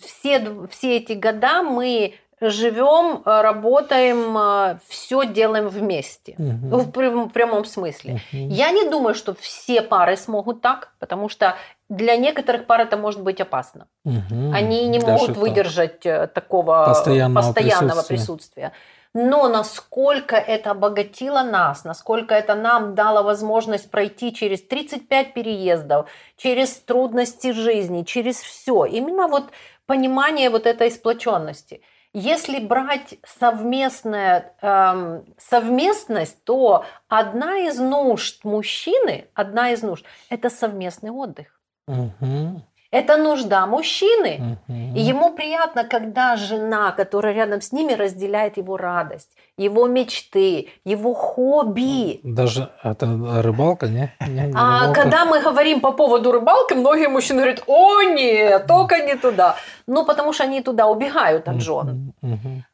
все, 0.03 0.67
все 0.71 0.97
эти 0.97 1.13
года 1.13 1.61
мы 1.61 2.15
живем, 2.41 3.21
работаем, 3.25 4.79
все 4.87 5.25
делаем 5.25 5.67
вместе. 5.67 6.35
Угу. 6.37 6.77
В 6.77 7.29
прямом 7.29 7.65
смысле. 7.65 8.13
Угу. 8.13 8.21
Я 8.31 8.71
не 8.71 8.89
думаю, 8.89 9.13
что 9.13 9.35
все 9.35 9.81
пары 9.81 10.17
смогут 10.17 10.61
так, 10.61 10.93
потому 10.99 11.29
что 11.29 11.55
для 11.89 12.15
некоторых 12.15 12.65
пар 12.65 12.81
это 12.81 12.97
может 12.97 13.21
быть 13.21 13.41
опасно. 13.41 13.87
Угу. 14.05 14.51
Они 14.53 14.87
не 14.87 14.99
Даже 14.99 15.11
могут 15.11 15.37
выдержать 15.37 15.99
так. 15.99 16.33
такого 16.33 16.85
постоянного, 16.87 17.45
постоянного 17.45 18.01
присутствия. 18.03 18.71
присутствия 18.71 18.73
но 19.13 19.47
насколько 19.47 20.35
это 20.35 20.71
обогатило 20.71 21.41
нас, 21.41 21.83
насколько 21.83 22.35
это 22.35 22.55
нам 22.55 22.93
дало 22.93 23.23
возможность 23.23 23.89
пройти 23.89 24.33
через 24.33 24.61
35 24.61 25.33
переездов, 25.33 26.09
через 26.37 26.77
трудности 26.77 27.51
жизни, 27.51 28.03
через 28.03 28.37
все. 28.39 28.85
Именно 28.85 29.27
вот 29.27 29.51
понимание 29.85 30.49
вот 30.49 30.67
этой 30.67 30.91
сплоченности. 30.91 31.81
Если 32.13 32.59
брать 32.59 33.15
совместная, 33.23 34.55
эм, 34.61 35.25
совместность, 35.37 36.43
то 36.43 36.85
одна 37.07 37.57
из 37.57 37.77
нужд 37.79 38.43
мужчины, 38.43 39.27
одна 39.33 39.71
из 39.71 39.83
нужд, 39.83 40.05
это 40.29 40.49
совместный 40.49 41.11
отдых. 41.11 41.59
Угу. 41.87 42.63
Это 42.91 43.17
нужда 43.17 43.67
мужчины. 43.67 44.57
И 44.67 44.99
ему 44.99 45.31
приятно, 45.33 45.83
когда 45.83 46.35
жена, 46.35 46.91
которая 46.91 47.33
рядом 47.33 47.61
с 47.61 47.71
ними, 47.71 47.93
разделяет 47.93 48.57
его 48.57 48.77
радость, 48.77 49.29
его 49.57 49.87
мечты, 49.87 50.69
его 50.85 51.13
хобби. 51.13 52.19
Даже 52.23 52.69
это 52.83 53.05
рыбалка, 53.43 53.87
не? 53.87 54.11
не, 54.27 54.47
не 54.47 54.53
а 54.55 54.79
рыбалка. 54.79 55.01
когда 55.01 55.25
мы 55.25 55.39
говорим 55.39 55.81
по 55.81 55.91
поводу 55.91 56.31
рыбалки, 56.31 56.73
многие 56.73 57.09
мужчины 57.09 57.41
говорят, 57.41 57.63
о 57.67 58.01
нет, 58.01 58.65
только 58.65 58.99
не 58.99 59.15
туда. 59.15 59.55
Ну, 59.85 60.05
потому 60.05 60.33
что 60.33 60.43
они 60.43 60.61
туда 60.61 60.87
убегают 60.87 61.47
от 61.47 61.61
жен. 61.61 62.13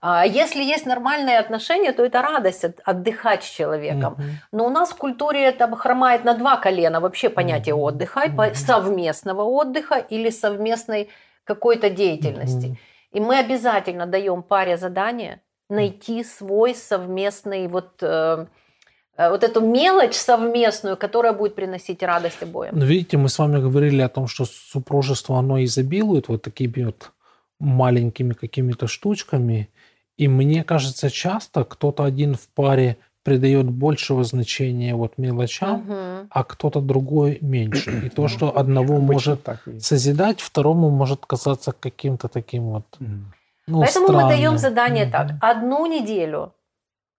А 0.02 0.26
если 0.26 0.64
есть 0.64 0.86
нормальные 0.86 1.40
отношения, 1.40 1.92
то 1.92 2.04
это 2.04 2.22
радость 2.22 2.64
от, 2.64 2.80
отдыхать 2.86 3.44
с 3.44 3.50
человеком. 3.50 4.18
Но 4.54 4.66
у 4.66 4.70
нас 4.70 4.92
в 4.92 4.96
культуре 4.96 5.44
это 5.44 5.76
хромает 5.76 6.24
на 6.24 6.34
два 6.34 6.56
колена 6.56 7.02
вообще 7.02 7.30
понятие 7.30 7.76
отдыха, 7.76 8.22
совместного 8.54 9.44
отдыха 9.44 10.05
или 10.10 10.30
совместной 10.30 11.10
какой-то 11.44 11.90
деятельности. 11.90 12.68
Uh-huh. 12.68 12.78
И 13.12 13.20
мы 13.20 13.40
обязательно 13.40 14.06
даем 14.06 14.44
паре 14.44 14.78
задание 14.78 15.42
найти 15.70 16.24
свой 16.24 16.76
совместный 16.76 17.68
вот 17.68 18.02
э, 18.02 18.46
э, 19.18 19.30
вот 19.30 19.44
эту 19.44 19.62
мелочь 19.62 20.16
совместную, 20.16 20.98
которая 20.98 21.34
будет 21.34 21.56
приносить 21.56 22.04
радость 22.04 22.44
обоим. 22.44 22.78
Но 22.78 22.86
видите, 22.86 23.18
мы 23.18 23.30
с 23.30 23.40
вами 23.40 23.60
говорили 23.60 24.02
о 24.02 24.10
том, 24.10 24.28
что 24.28 24.46
супружество, 24.46 25.40
оно 25.40 25.64
изобилует 25.64 26.28
вот 26.28 26.42
такими 26.42 26.84
вот 26.86 27.12
маленькими 27.60 28.34
какими-то 28.34 28.88
штучками. 28.88 29.70
И 30.18 30.28
мне 30.28 30.64
кажется, 30.64 31.10
часто 31.10 31.64
кто-то 31.64 32.04
один 32.04 32.36
в 32.36 32.48
паре 32.50 32.98
придает 33.26 33.70
большего 33.72 34.24
значения 34.24 34.96
вот 34.96 35.18
мелочам, 35.18 35.82
угу. 35.82 36.28
а 36.30 36.44
кто-то 36.44 36.80
другой 36.80 37.40
меньше. 37.42 38.06
И 38.06 38.10
то, 38.10 38.28
что 38.28 38.56
одного 38.56 39.00
может 39.00 39.40
созидать, 39.80 40.42
второму 40.42 40.92
может 40.92 41.26
казаться 41.26 41.72
каким-то 41.72 42.28
таким 42.28 42.64
вот... 42.64 42.86
Ну, 43.68 43.80
Поэтому 43.82 44.08
странно. 44.08 44.26
мы 44.26 44.30
даем 44.30 44.58
задание 44.60 45.08
так: 45.08 45.32
одну 45.42 45.88
неделю 45.88 46.54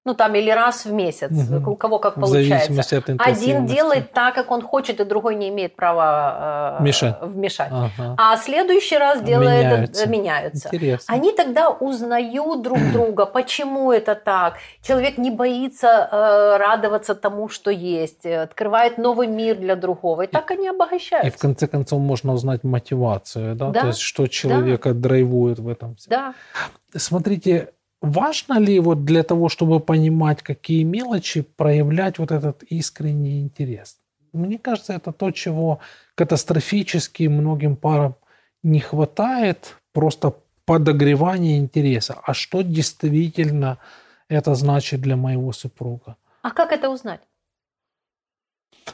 ну 0.07 0.15
там 0.15 0.35
или 0.37 0.51
раз 0.51 0.85
в 0.85 0.93
месяц, 0.93 1.31
угу. 1.31 1.73
у 1.73 1.77
кого 1.77 1.99
как 1.99 2.15
получается. 2.15 2.97
От 2.97 3.09
Один 3.19 3.67
делает 3.67 4.13
так, 4.13 4.35
как 4.35 4.51
он 4.53 4.63
хочет, 4.63 5.01
и 5.01 5.05
другой 5.05 5.35
не 5.35 5.49
имеет 5.49 5.75
права 5.75 6.79
э, 6.81 6.83
Мешать. 6.83 7.17
вмешать. 7.21 7.71
Ага. 7.73 8.15
А 8.17 8.37
следующий 8.37 8.97
раз 8.97 9.21
делает 9.21 9.65
меняются. 9.65 10.09
меняются. 10.09 10.69
Интересно. 10.69 11.15
Они 11.15 11.33
тогда 11.33 11.71
узнают 11.71 12.63
друг 12.63 12.79
друга, 12.93 13.27
почему 13.27 13.91
это 13.93 14.15
так. 14.15 14.59
Человек 14.81 15.19
не 15.19 15.31
боится 15.31 16.09
э, 16.11 16.57
радоваться 16.57 17.17
тому, 17.17 17.49
что 17.49 17.71
есть, 17.71 18.25
открывает 18.25 18.99
новый 18.99 19.27
мир 19.27 19.57
для 19.57 19.75
другого, 19.75 20.23
и 20.23 20.27
так 20.29 20.51
они 20.53 20.69
обогащаются. 20.69 21.29
И 21.29 21.31
в 21.31 21.39
конце 21.39 21.67
концов 21.67 22.01
можно 22.01 22.33
узнать 22.33 22.63
мотивацию, 22.63 23.57
да, 23.57 23.71
да. 23.71 23.81
то 23.81 23.87
есть 23.89 24.01
что 24.01 24.29
человека 24.29 24.95
да. 24.95 25.01
драйвует 25.01 25.59
в 25.59 25.69
этом. 25.69 25.97
Да. 26.07 26.35
Смотрите, 26.95 27.73
важно 28.11 28.59
ли 28.59 28.81
вот 28.81 29.05
для 29.05 29.23
того, 29.23 29.49
чтобы 29.49 29.81
понимать, 29.81 30.43
какие 30.43 30.85
мелочи, 30.85 31.43
проявлять 31.43 32.19
вот 32.19 32.31
этот 32.31 32.63
искренний 32.65 33.41
интерес? 33.41 33.99
Мне 34.33 34.59
кажется, 34.59 34.95
это 34.95 35.13
то, 35.13 35.31
чего 35.31 35.79
катастрофически 36.15 37.29
многим 37.29 37.77
парам 37.77 38.15
не 38.63 38.81
хватает, 38.81 39.77
просто 39.93 40.35
подогревание 40.65 41.59
интереса. 41.59 42.19
А 42.23 42.35
что 42.35 42.63
действительно 42.63 43.79
это 44.29 44.55
значит 44.55 45.01
для 45.01 45.17
моего 45.17 45.53
супруга? 45.53 46.17
А 46.43 46.51
как 46.51 46.73
это 46.73 46.91
узнать? 46.91 47.21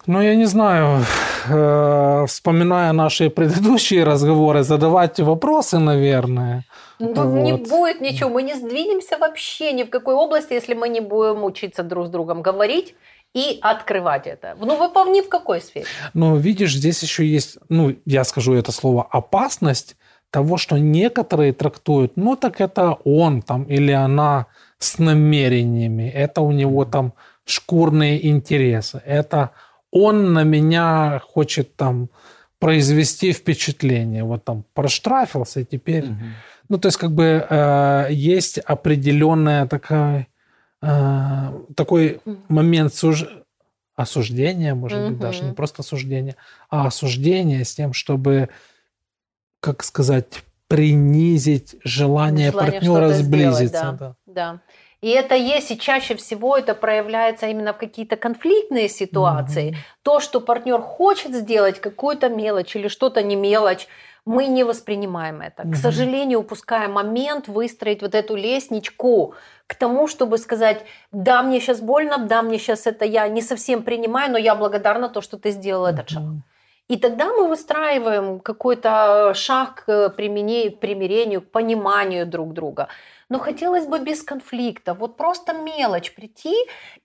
Ну, 0.06 0.20
я 0.22 0.34
не 0.34 0.46
знаю, 0.46 1.04
э, 1.48 2.24
вспоминая 2.26 2.92
наши 2.92 3.30
предыдущие 3.30 4.04
разговоры, 4.04 4.62
задавать 4.62 5.20
вопросы, 5.20 5.78
наверное. 5.78 6.64
Ну, 6.98 7.14
вот. 7.14 7.44
не 7.44 7.52
будет 7.52 8.00
ничего, 8.00 8.30
мы 8.30 8.42
не 8.42 8.54
сдвинемся 8.54 9.18
вообще 9.18 9.72
ни 9.72 9.82
в 9.82 9.90
какой 9.90 10.14
области, 10.14 10.54
если 10.54 10.74
мы 10.74 10.88
не 10.88 11.00
будем 11.00 11.44
учиться 11.44 11.82
друг 11.82 12.06
с 12.06 12.10
другом 12.10 12.42
говорить 12.42 12.94
и 13.34 13.58
открывать 13.62 14.26
это. 14.26 14.56
Ну, 14.60 14.76
вы 14.76 15.10
ни 15.10 15.20
в 15.20 15.28
какой 15.28 15.60
сфере. 15.60 15.86
Ну, 16.14 16.36
видишь, 16.36 16.74
здесь 16.74 17.02
еще 17.02 17.26
есть, 17.26 17.58
ну, 17.68 17.94
я 18.04 18.24
скажу 18.24 18.54
это 18.54 18.72
слово, 18.72 19.06
опасность 19.10 19.96
того, 20.30 20.56
что 20.56 20.78
некоторые 20.78 21.52
трактуют, 21.52 22.16
ну, 22.16 22.36
так 22.36 22.60
это 22.60 22.96
он 23.04 23.42
там 23.42 23.64
или 23.64 23.92
она 23.92 24.46
с 24.78 24.98
намерениями, 24.98 26.10
это 26.10 26.40
у 26.40 26.52
него 26.52 26.84
там 26.84 27.12
шкурные 27.44 28.26
интересы, 28.28 29.02
это 29.04 29.50
он 29.92 30.32
на 30.32 30.42
меня 30.42 31.22
хочет 31.24 31.76
там 31.76 32.08
произвести 32.58 33.32
впечатление. 33.32 34.24
Вот 34.24 34.44
там 34.44 34.64
проштрафился, 34.74 35.60
и 35.60 35.64
теперь... 35.64 36.06
Угу. 36.06 36.16
Ну, 36.68 36.78
то 36.78 36.88
есть, 36.88 36.96
как 36.96 37.12
бы 37.12 37.46
э, 37.48 38.06
есть 38.10 38.58
определенная 38.58 39.66
такая, 39.66 40.26
э, 40.80 41.52
такой 41.76 42.20
момент 42.48 42.94
суж... 42.94 43.26
осуждения, 43.94 44.74
может 44.74 45.00
угу. 45.00 45.10
быть, 45.10 45.18
даже 45.18 45.44
не 45.44 45.52
просто 45.52 45.82
осуждения, 45.82 46.36
а 46.70 46.86
осуждения 46.86 47.64
с 47.64 47.74
тем, 47.74 47.92
чтобы, 47.92 48.48
как 49.60 49.82
сказать, 49.82 50.42
принизить 50.68 51.76
желание, 51.84 52.50
желание 52.50 52.72
партнера 52.72 53.08
сблизиться. 53.10 53.66
Сделать, 53.66 53.98
да. 53.98 54.16
да. 54.26 54.60
И 55.02 55.10
это 55.10 55.34
есть, 55.34 55.70
и 55.72 55.78
чаще 55.78 56.14
всего 56.14 56.56
это 56.56 56.74
проявляется 56.74 57.48
именно 57.48 57.72
в 57.72 57.78
какие-то 57.78 58.16
конфликтные 58.16 58.88
ситуации. 58.88 59.70
Mm-hmm. 59.70 60.02
То, 60.02 60.20
что 60.20 60.40
партнер 60.40 60.80
хочет 60.80 61.34
сделать, 61.34 61.80
какую-то 61.80 62.28
мелочь 62.28 62.76
или 62.76 62.88
что-то 62.88 63.22
не 63.22 63.34
мелочь, 63.34 63.88
мы 64.24 64.46
не 64.46 64.64
воспринимаем 64.64 65.40
это. 65.40 65.64
Мгм. 65.64 65.72
К 65.72 65.76
сожалению, 65.76 66.40
упускаем 66.40 66.92
момент 66.92 67.48
выстроить 67.48 68.02
вот 68.02 68.14
эту 68.14 68.36
лестничку 68.36 69.34
к 69.66 69.74
тому, 69.74 70.06
чтобы 70.06 70.38
сказать, 70.38 70.84
да, 71.10 71.42
мне 71.42 71.60
сейчас 71.60 71.80
больно, 71.80 72.18
да, 72.18 72.42
мне 72.42 72.58
сейчас 72.58 72.86
это 72.86 73.04
я 73.04 73.26
не 73.28 73.42
совсем 73.42 73.82
принимаю, 73.82 74.30
но 74.30 74.38
я 74.38 74.54
благодарна 74.54 75.08
то, 75.08 75.20
что 75.20 75.36
ты 75.38 75.50
сделал 75.50 75.86
этот 75.86 76.10
шаг. 76.10 76.22
И 76.88 76.96
тогда 76.96 77.32
мы 77.32 77.48
выстраиваем 77.48 78.40
какой-то 78.40 79.32
шаг 79.34 79.84
к 79.86 80.10
примирению, 80.10 81.40
к 81.40 81.50
пониманию 81.50 82.26
друг 82.26 82.52
друга. 82.52 82.88
Но 83.28 83.38
хотелось 83.38 83.86
бы 83.86 83.98
без 83.98 84.22
конфликта, 84.22 84.94
вот 84.94 85.16
просто 85.16 85.52
мелочь 85.54 86.14
прийти 86.14 86.54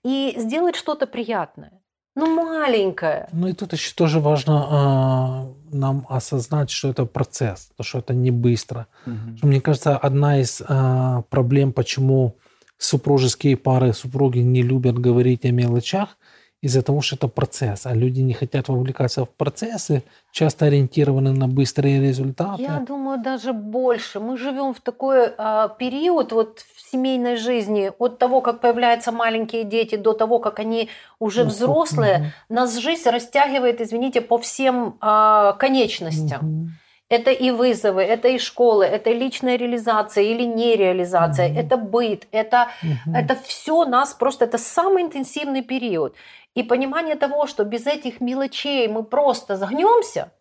и 0.03 0.33
сделать 0.37 0.75
что-то 0.75 1.07
приятное. 1.07 1.71
Ну, 2.15 2.35
маленькое. 2.35 3.29
Ну 3.31 3.47
и 3.47 3.53
тут 3.53 3.73
еще 3.73 3.93
тоже 3.93 4.19
важно 4.19 4.65
а, 4.69 5.47
нам 5.71 6.05
осознать, 6.09 6.71
что 6.71 6.89
это 6.89 7.05
процесс, 7.05 7.69
то, 7.77 7.83
что 7.83 7.99
это 7.99 8.15
не 8.15 8.31
быстро. 8.31 8.87
Мгм. 9.05 9.37
Мне 9.43 9.61
кажется, 9.61 9.95
одна 9.95 10.39
из 10.39 10.61
а, 10.67 11.21
проблем, 11.29 11.73
почему 11.73 12.35
супружеские 12.79 13.55
пары, 13.55 13.93
супруги 13.93 14.39
не 14.39 14.63
любят 14.63 14.97
говорить 14.97 15.45
о 15.45 15.51
мелочах, 15.51 16.17
из-за 16.61 16.81
того, 16.81 17.01
что 17.01 17.15
это 17.15 17.27
процесс, 17.27 17.85
а 17.85 17.93
люди 17.93 18.21
не 18.21 18.33
хотят 18.33 18.67
вовлекаться 18.67 19.25
в 19.25 19.29
процессы, 19.29 20.03
часто 20.31 20.65
ориентированы 20.65 21.31
на 21.31 21.47
быстрые 21.47 22.01
результаты. 22.01 22.63
Я 22.63 22.79
думаю, 22.79 23.21
даже 23.21 23.53
больше. 23.53 24.19
Мы 24.19 24.37
живем 24.37 24.73
в 24.73 24.79
такой 24.79 25.29
а, 25.37 25.67
период 25.69 26.31
вот 26.31 26.59
в 26.59 26.91
семейной 26.91 27.35
жизни, 27.35 27.91
от 27.99 28.17
того, 28.17 28.41
как 28.41 28.61
появляются 28.61 29.11
маленькие 29.11 29.63
дети, 29.63 29.95
до 29.97 30.13
того, 30.13 30.39
как 30.39 30.59
они 30.59 30.89
уже 31.19 31.43
Ну, 31.43 31.49
взрослые, 31.49 32.19
мгм. 32.19 32.27
нас 32.49 32.77
жизнь 32.77 33.09
растягивает, 33.09 33.81
извините, 33.81 34.21
по 34.21 34.37
всем 34.37 34.97
а, 34.99 35.53
конечностям. 35.53 36.45
Мгм. 36.45 36.71
Это 37.09 37.31
и 37.31 37.51
вызовы, 37.51 38.01
это 38.01 38.27
и 38.27 38.37
школы, 38.37 38.85
это 38.85 39.11
личная 39.11 39.57
реализация 39.57 40.23
или 40.25 40.43
нереализация, 40.43 41.47
Мгм. 41.49 41.57
это 41.59 41.77
быт, 41.77 42.27
это, 42.31 42.67
Мгм. 42.83 43.15
это 43.15 43.35
все 43.35 43.85
нас 43.85 44.13
просто, 44.13 44.45
это 44.45 44.57
самый 44.57 45.03
интенсивный 45.03 45.61
период. 45.61 46.15
И 46.53 46.63
понимание 46.63 47.15
того, 47.15 47.47
что 47.47 47.63
без 47.63 47.87
этих 47.87 48.19
мелочей 48.19 48.87
мы 48.89 49.03
просто 49.03 49.55
загнемся, 49.55 50.31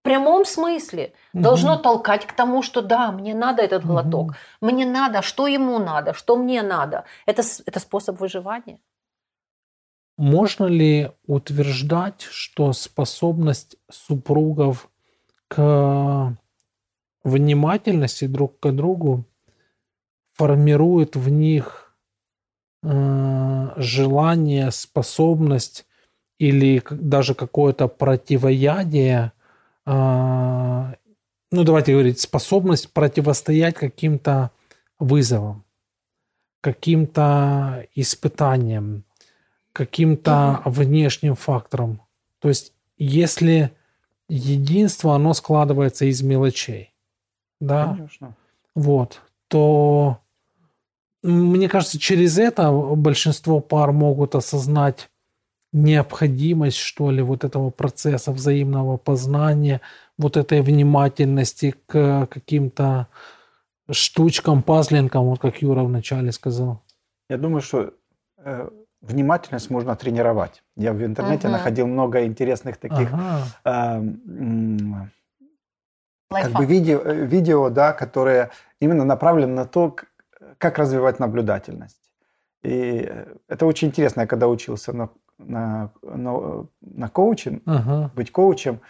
в 0.00 0.02
прямом 0.02 0.44
смысле, 0.44 1.12
Мгм. 1.32 1.42
должно 1.42 1.76
толкать 1.76 2.26
к 2.26 2.32
тому, 2.32 2.62
что 2.62 2.82
да, 2.82 3.10
мне 3.10 3.34
надо 3.34 3.62
этот 3.62 3.86
глоток, 3.86 4.34
мне 4.60 4.84
надо, 4.84 5.22
что 5.22 5.46
ему 5.46 5.78
надо, 5.78 6.12
что 6.12 6.36
мне 6.36 6.62
надо. 6.62 7.04
Это, 7.26 7.42
это 7.66 7.80
способ 7.80 8.20
выживания. 8.20 8.78
Можно 10.18 10.66
ли 10.66 11.10
утверждать, 11.26 12.22
что 12.22 12.72
способность 12.72 13.76
супругов 13.90 14.90
к 15.48 16.36
внимательности 17.24 18.26
друг 18.26 18.60
к 18.60 18.70
другу 18.70 19.24
формирует 20.34 21.16
в 21.16 21.28
них 21.28 21.94
э, 22.82 23.72
желание, 23.76 24.70
способность 24.70 25.86
или 26.38 26.82
даже 26.90 27.34
какое-то 27.34 27.88
противоядие, 27.88 29.32
э, 29.84 29.90
ну 31.50 31.64
давайте 31.64 31.92
говорить, 31.92 32.20
способность 32.20 32.92
противостоять 32.92 33.74
каким-то 33.74 34.52
вызовам, 34.98 35.64
каким-то 36.60 37.86
испытаниям, 37.94 39.04
каким-то 39.72 40.62
внешним 40.64 41.34
факторам. 41.34 42.02
То 42.38 42.48
есть, 42.48 42.72
если 42.96 43.72
единство, 44.28 45.14
оно 45.14 45.34
складывается 45.34 46.04
из 46.04 46.22
мелочей, 46.22 46.94
да, 47.60 47.94
Конечно. 47.94 48.36
вот, 48.74 49.22
то 49.48 50.18
мне 51.22 51.68
кажется, 51.68 51.98
через 51.98 52.38
это 52.38 52.70
большинство 52.70 53.60
пар 53.60 53.92
могут 53.92 54.34
осознать 54.34 55.10
необходимость, 55.72 56.78
что 56.78 57.10
ли, 57.10 57.22
вот 57.22 57.44
этого 57.44 57.70
процесса 57.70 58.32
взаимного 58.32 58.96
познания, 58.96 59.80
вот 60.16 60.36
этой 60.36 60.62
внимательности 60.62 61.74
к 61.86 62.26
каким-то 62.30 63.08
штучкам, 63.90 64.62
пазлинкам, 64.62 65.24
вот 65.24 65.40
как 65.40 65.62
Юра 65.62 65.82
вначале 65.82 66.32
сказал. 66.32 66.82
Я 67.28 67.36
думаю, 67.36 67.60
что 67.60 67.92
э, 68.38 68.70
внимательность 69.00 69.70
можно 69.70 69.94
тренировать. 69.96 70.62
Я 70.76 70.92
в 70.92 71.02
интернете 71.02 71.48
Мгм. 71.48 71.52
находил 71.56 71.86
много 71.86 72.24
интересных 72.24 72.76
таких 72.76 73.12
Ага. 73.12 73.44
э, 73.64 73.70
м, 73.96 75.10
как 76.30 76.52
бы 76.52 76.64
видео, 76.66 77.00
э, 77.04 77.26
видео, 77.26 77.70
да, 77.70 77.92
которые 77.92 78.50
именно 78.80 79.04
направлены 79.04 79.54
на 79.54 79.64
то, 79.64 79.96
как 80.58 80.78
развивать 80.78 81.20
наблюдательность. 81.20 82.00
И 82.62 83.06
э, 83.08 83.36
это 83.48 83.66
очень 83.66 83.88
интересно. 83.88 84.22
Я 84.22 84.26
когда 84.26 84.48
учился 84.48 84.92
на, 84.92 85.08
на, 85.38 85.90
на, 86.02 86.66
на 86.80 87.08
коучинг, 87.08 87.62
Ага. 87.66 88.10
быть 88.16 88.32
коучем, 88.32 88.80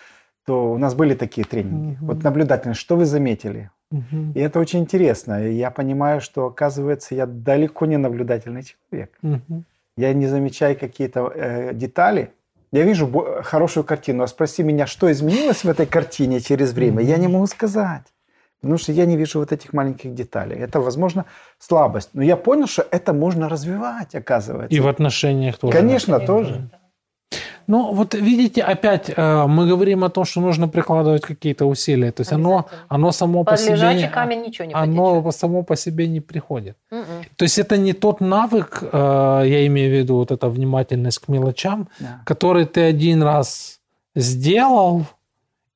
то 0.47 0.73
у 0.73 0.79
нас 0.79 0.95
были 0.95 1.15
такие 1.15 1.47
тренинги. 1.47 1.97
Мгм. 1.97 2.07
Вот 2.07 2.25
наблюдательность, 2.25 2.81
что 2.81 2.97
вы 2.97 3.05
заметили? 3.05 3.71
Мгм. 3.91 4.33
И 4.33 4.41
это 4.41 4.59
очень 4.59 4.81
интересно. 4.81 5.47
И 5.47 5.53
я 5.55 5.71
понимаю, 5.71 6.21
что, 6.21 6.47
оказывается, 6.47 7.15
я 7.15 7.27
далеко 7.27 7.87
не 7.87 7.99
наблюдательный 7.99 8.63
человек. 8.63 9.19
Мгм. 9.23 9.65
Я 9.99 10.13
не 10.13 10.29
замечаю 10.29 10.79
какие-то 10.79 11.33
э, 11.35 11.75
детали. 11.75 12.31
Я 12.71 12.85
вижу 12.85 13.11
хорошую 13.43 13.83
картину, 13.83 14.23
а 14.23 14.29
спроси 14.29 14.63
меня, 14.63 14.87
что 14.87 15.11
изменилось 15.11 15.65
в 15.65 15.69
этой 15.69 15.87
картине 15.87 16.41
через 16.41 16.73
время, 16.73 17.03
я 17.03 17.17
не 17.17 17.27
могу 17.27 17.47
сказать. 17.49 18.05
Потому 18.61 18.79
что 18.79 18.93
я 18.93 19.07
не 19.07 19.17
вижу 19.17 19.41
вот 19.41 19.51
этих 19.51 19.73
маленьких 19.73 20.15
деталей. 20.15 20.57
Это, 20.57 20.81
возможно, 20.81 21.25
слабость. 21.59 22.11
Но 22.13 22.23
я 22.23 22.37
понял, 22.37 22.69
что 22.69 22.87
это 22.91 23.13
можно 23.13 23.49
развивать, 23.49 24.15
оказывается. 24.15 24.77
И 24.77 24.81
в 24.81 24.87
отношениях 24.87 25.59
тоже. 25.59 25.77
Конечно, 25.77 26.21
тоже. 26.21 26.69
Ну, 27.69 27.93
вот 27.93 28.15
видите, 28.15 28.63
опять 28.63 29.11
э, 29.15 29.47
мы 29.47 29.69
говорим 29.69 30.03
о 30.03 30.09
том, 30.09 30.25
что 30.25 30.41
нужно 30.41 30.69
прикладывать 30.69 31.23
какие-то 31.23 31.67
усилия. 31.67 32.11
То 32.13 32.23
есть 32.23 32.33
оно, 32.33 32.67
оно 32.89 33.13
само 33.13 33.45
по 33.45 33.57
себе... 33.59 34.09
камень 34.09 34.43
ничего 34.43 34.65
не 34.65 34.75
оно 34.75 35.21
потечет. 35.21 35.41
само 35.41 35.63
по 35.63 35.77
себе 35.77 36.09
не 36.09 36.21
приходит. 36.21 36.77
Мгм. 36.91 37.25
То 37.37 37.45
есть 37.45 37.59
это 37.59 37.77
не 37.77 37.93
тот 37.93 38.21
навык, 38.21 38.83
э, 38.83 39.43
я 39.47 39.67
имею 39.67 39.91
в 39.91 39.99
виду 39.99 40.17
вот 40.17 40.31
эта 40.31 40.49
внимательность 40.49 41.19
к 41.19 41.29
мелочам, 41.29 41.89
Да. 42.01 42.23
который 42.25 42.65
ты 42.65 42.81
один 42.81 43.23
раз 43.23 43.81
сделал, 44.17 45.05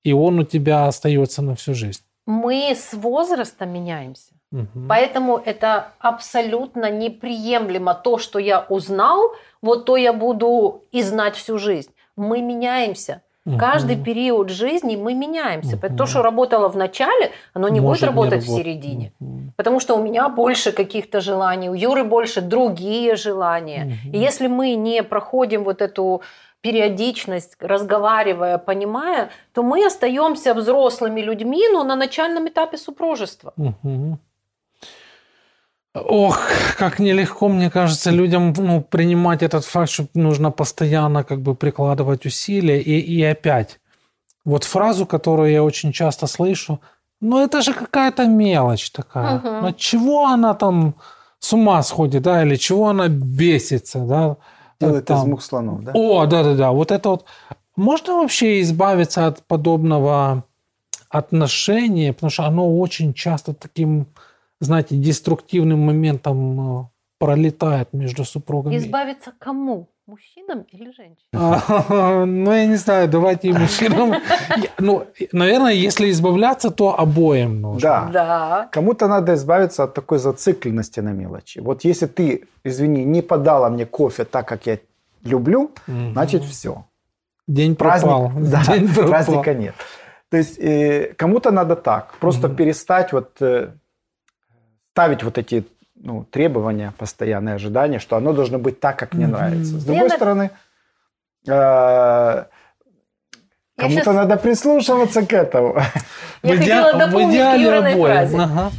и 0.03 0.15
он 0.15 0.39
у 0.39 0.45
тебя 0.45 0.87
остается 0.87 1.43
на 1.43 1.55
всю 1.55 1.75
жизнь. 1.75 2.03
Мы 2.27 2.75
с 2.75 2.95
возрастом 2.95 3.71
меняемся. 3.71 4.33
Мгм. 4.53 4.87
Поэтому 4.88 5.38
это 5.45 5.88
абсолютно 5.99 6.91
неприемлемо. 6.91 7.95
То, 7.95 8.19
что 8.19 8.38
я 8.38 8.67
узнал, 8.69 9.33
вот 9.62 9.85
то 9.87 9.97
я 9.97 10.12
буду 10.12 10.85
и 10.93 11.03
знать 11.03 11.35
всю 11.37 11.59
жизнь. 11.59 11.91
Мы 12.17 12.43
меняемся. 12.43 13.23
Мгм. 13.45 13.59
Каждый 13.59 13.97
период 13.97 14.51
жизни 14.51 14.95
мы 14.95 15.15
меняемся. 15.15 15.77
Мгм. 15.77 15.97
То, 15.97 16.07
что 16.07 16.23
работало 16.23 16.69
в 16.69 16.77
начале, 16.77 17.33
оно 17.55 17.69
не 17.69 17.81
Может 17.81 18.03
будет 18.03 18.09
работать 18.11 18.45
в 18.45 18.47
работать. 18.47 18.65
середине. 18.67 19.12
Мгм. 19.19 19.53
Потому 19.57 19.81
что 19.81 19.97
у 19.97 20.03
меня 20.03 20.29
больше 20.29 20.71
каких-то 20.71 21.21
желаний, 21.21 21.69
у 21.69 21.75
Юры 21.75 22.05
больше 22.05 22.41
другие 22.41 23.17
желания. 23.17 23.85
Мгм. 23.85 24.15
И 24.15 24.19
если 24.19 24.47
мы 24.47 24.75
не 24.75 25.03
проходим 25.03 25.65
вот 25.65 25.83
эту 25.83 26.23
периодичность, 26.61 27.57
разговаривая, 27.61 28.59
понимая, 28.59 29.31
то 29.53 29.65
мы 29.65 29.85
остаемся 29.85 30.55
взрослыми 30.55 31.21
людьми, 31.21 31.62
но 31.73 31.83
на 31.83 31.97
начальном 31.97 32.47
этапе 32.49 32.77
супружества. 32.79 33.53
Мгм. 33.57 34.21
Ох, 35.95 36.39
как 36.79 36.99
нелегко, 36.99 37.49
мне 37.49 37.71
кажется, 37.71 38.11
людям 38.11 38.55
ну, 38.57 38.81
принимать 38.81 39.43
этот 39.43 39.65
факт, 39.65 39.91
что 39.91 40.07
нужно 40.15 40.51
постоянно 40.51 41.23
как 41.23 41.43
бы 41.43 41.55
прикладывать 41.55 42.25
усилия. 42.25 42.81
И, 42.81 42.99
и 42.99 43.23
опять, 43.23 43.79
вот 44.45 44.65
фразу, 44.65 45.05
которую 45.05 45.51
я 45.51 45.63
очень 45.63 45.93
часто 45.93 46.27
слышу, 46.27 46.81
ну 47.21 47.45
это 47.45 47.63
же 47.63 47.75
какая-то 47.75 48.27
мелочь 48.27 48.91
такая. 48.91 49.39
Мгм. 49.39 49.61
Ну 49.63 49.73
чего 49.73 50.27
она 50.27 50.55
там 50.55 50.95
с 51.39 51.53
ума 51.53 51.83
сходит, 51.83 52.23
да, 52.23 52.43
или 52.43 52.57
чего 52.57 52.89
она 52.89 53.09
бесится, 53.09 53.99
да? 54.01 54.37
Делает 54.81 55.05
из 55.05 55.07
Там. 55.07 55.31
мух 55.31 55.43
слонов, 55.43 55.85
да? 55.85 55.93
О, 55.95 56.27
да-да-да, 56.27 56.71
вот 56.73 56.91
это 56.91 57.11
вот. 57.11 57.25
Можно 57.77 58.15
вообще 58.15 58.61
избавиться 58.61 59.27
от 59.27 59.47
подобного 59.47 60.45
отношения, 61.09 62.13
потому 62.13 62.31
что 62.31 62.45
оно 62.45 62.79
очень 62.79 63.15
часто 63.15 63.55
таким, 63.55 64.07
знаете, 64.64 64.96
деструктивным 64.96 65.81
моментом 65.81 66.81
э, 66.81 66.85
пролетает 67.18 67.92
между 67.92 68.25
супругами. 68.25 68.77
Избавиться 68.77 69.33
кому? 69.38 69.88
Мужчинам 70.07 70.66
или 70.72 70.92
женщинам? 70.92 71.31
А, 71.33 72.25
Ну, 72.27 72.53
я 72.53 72.66
не 72.66 72.77
знаю, 72.77 73.09
давайте 73.09 73.48
и 73.48 73.53
мужчинам. 73.53 74.14
Ну, 74.79 75.05
наверное, 75.33 75.72
если 75.72 76.11
избавляться, 76.11 76.70
то 76.70 76.98
обоим 76.98 77.61
нужно. 77.61 77.81
Да. 77.81 78.11
Да. 78.12 78.68
Кому-то 78.72 79.09
надо 79.09 79.35
избавиться 79.35 79.85
от 79.85 79.94
такой 79.94 80.18
зацикленности 80.18 81.01
на 81.01 81.12
мелочи. 81.12 81.61
Вот 81.61 81.85
если 81.85 82.07
ты, 82.07 82.44
извини, 82.64 83.05
не 83.05 83.22
подала 83.22 83.70
мне 83.70 83.87
кофе 83.87 84.25
так, 84.25 84.48
как 84.48 84.66
я 84.66 84.79
люблю, 85.25 85.70
значит 85.87 86.42
все. 86.42 86.85
День 87.48 87.75
Праздник, 87.77 88.11
пропал. 88.11 88.33
да, 88.37 88.64
День 88.64 88.88
пропал. 88.88 89.11
праздника 89.11 89.55
нет. 89.55 89.75
То 90.31 90.37
есть 90.38 90.59
э, 90.59 91.14
кому-то 91.16 91.51
надо 91.51 91.77
так, 91.77 92.14
просто 92.20 92.48
перестать 92.48 93.12
вот 93.12 93.42
э, 93.42 93.72
ставить 94.93 95.23
вот 95.23 95.39
эти 95.39 95.67
ну, 95.95 96.25
требования, 96.25 96.93
постоянные 96.99 97.55
ожидания, 97.55 97.99
что 97.99 98.17
оно 98.17 98.33
должно 98.33 98.59
быть 98.59 98.81
так, 98.81 98.99
как 98.99 99.15
мне 99.15 99.27
Мгм. 99.27 99.35
нравится. 99.37 99.79
С 99.79 99.85
Я 99.85 99.87
другой 99.87 100.09
на- 100.09 100.17
стороны, 100.17 100.51
э, 101.47 101.51
Я 101.51 102.47
кому-то 103.79 104.05
щас- 104.05 104.15
надо 104.15 104.37
прислушиваться 104.37 105.25
к 105.25 105.33
этому. 105.33 105.77
Я 106.43 106.55
В 106.55 106.59
хотела 106.59 106.93
в 106.93 106.99
дополнить 106.99 107.39
к 107.41 107.57
Юриной 107.57 107.95
фразе. 107.95 108.39
Ага. 108.39 108.71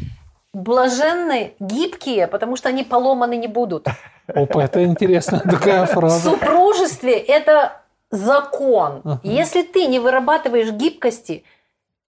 Блаженны 0.54 1.54
гибкие, 1.60 2.28
потому 2.28 2.58
что 2.58 2.70
они 2.70 2.84
поломаны 2.84 3.38
не 3.38 3.48
будут. 3.48 3.88
Опа, 4.28 4.64
это 4.66 4.84
интересная 4.84 5.40
такая 5.40 5.86
В 5.86 5.92
фраза. 5.92 6.30
супружестве 6.30 7.18
это 7.18 7.82
закон. 8.12 9.02
Ага. 9.04 9.20
Если 9.24 9.64
ты 9.64 9.88
не 9.88 10.00
вырабатываешь 10.00 10.72
гибкости, 10.72 11.44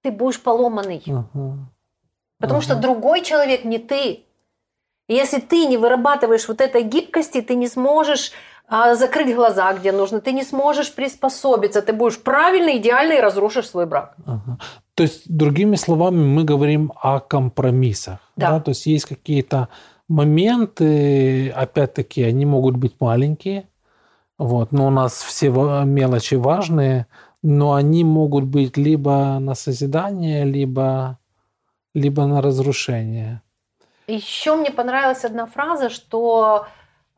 ты 0.03 0.11
будешь 0.11 0.39
поломанный. 0.41 1.01
Ага. 1.07 1.57
Потому 2.39 2.59
Ага. 2.59 2.65
что 2.65 2.75
другой 2.75 3.21
человек 3.21 3.65
не 3.65 3.77
ты. 3.77 4.23
И 5.07 5.13
Если 5.13 5.39
ты 5.39 5.65
не 5.65 5.77
вырабатываешь 5.77 6.47
вот 6.47 6.61
этой 6.61 6.83
гибкости, 6.83 7.41
ты 7.41 7.55
не 7.55 7.67
сможешь 7.67 8.31
а, 8.67 8.95
закрыть 8.95 9.35
глаза, 9.35 9.71
где 9.73 9.91
нужно, 9.91 10.19
ты 10.19 10.31
не 10.31 10.43
сможешь 10.43 10.91
приспособиться, 10.95 11.81
ты 11.83 11.93
будешь 11.93 12.19
правильный, 12.19 12.77
идеальный 12.77 13.17
и 13.17 13.21
разрушишь 13.21 13.69
свой 13.69 13.85
брак. 13.85 14.15
Ага. 14.25 14.57
То 14.95 15.03
есть, 15.03 15.23
другими 15.29 15.75
словами, 15.75 16.23
мы 16.23 16.43
говорим 16.43 16.91
о 16.99 17.19
компромиссах. 17.19 18.17
Да. 18.35 18.59
То 18.59 18.69
есть 18.69 18.87
есть 18.87 19.05
какие-то 19.05 19.67
моменты, 20.07 21.49
опять-таки, 21.49 22.23
они 22.23 22.45
могут 22.45 22.77
быть 22.77 22.95
маленькие, 22.99 23.67
вот, 24.37 24.71
но 24.71 24.87
у 24.87 24.89
нас 24.89 25.21
все 25.21 25.49
мелочи 25.49 26.35
важные, 26.35 27.05
но 27.43 27.73
они 27.73 28.03
могут 28.03 28.45
быть 28.45 28.77
либо 28.77 29.37
на 29.39 29.53
созидание, 29.55 30.43
либо, 30.43 31.19
либо 31.95 32.25
на 32.25 32.41
разрушение. 32.41 33.41
Еще 34.07 34.55
мне 34.55 34.69
понравилась 34.69 35.25
одна 35.25 35.47
фраза, 35.47 35.89
что 35.89 36.67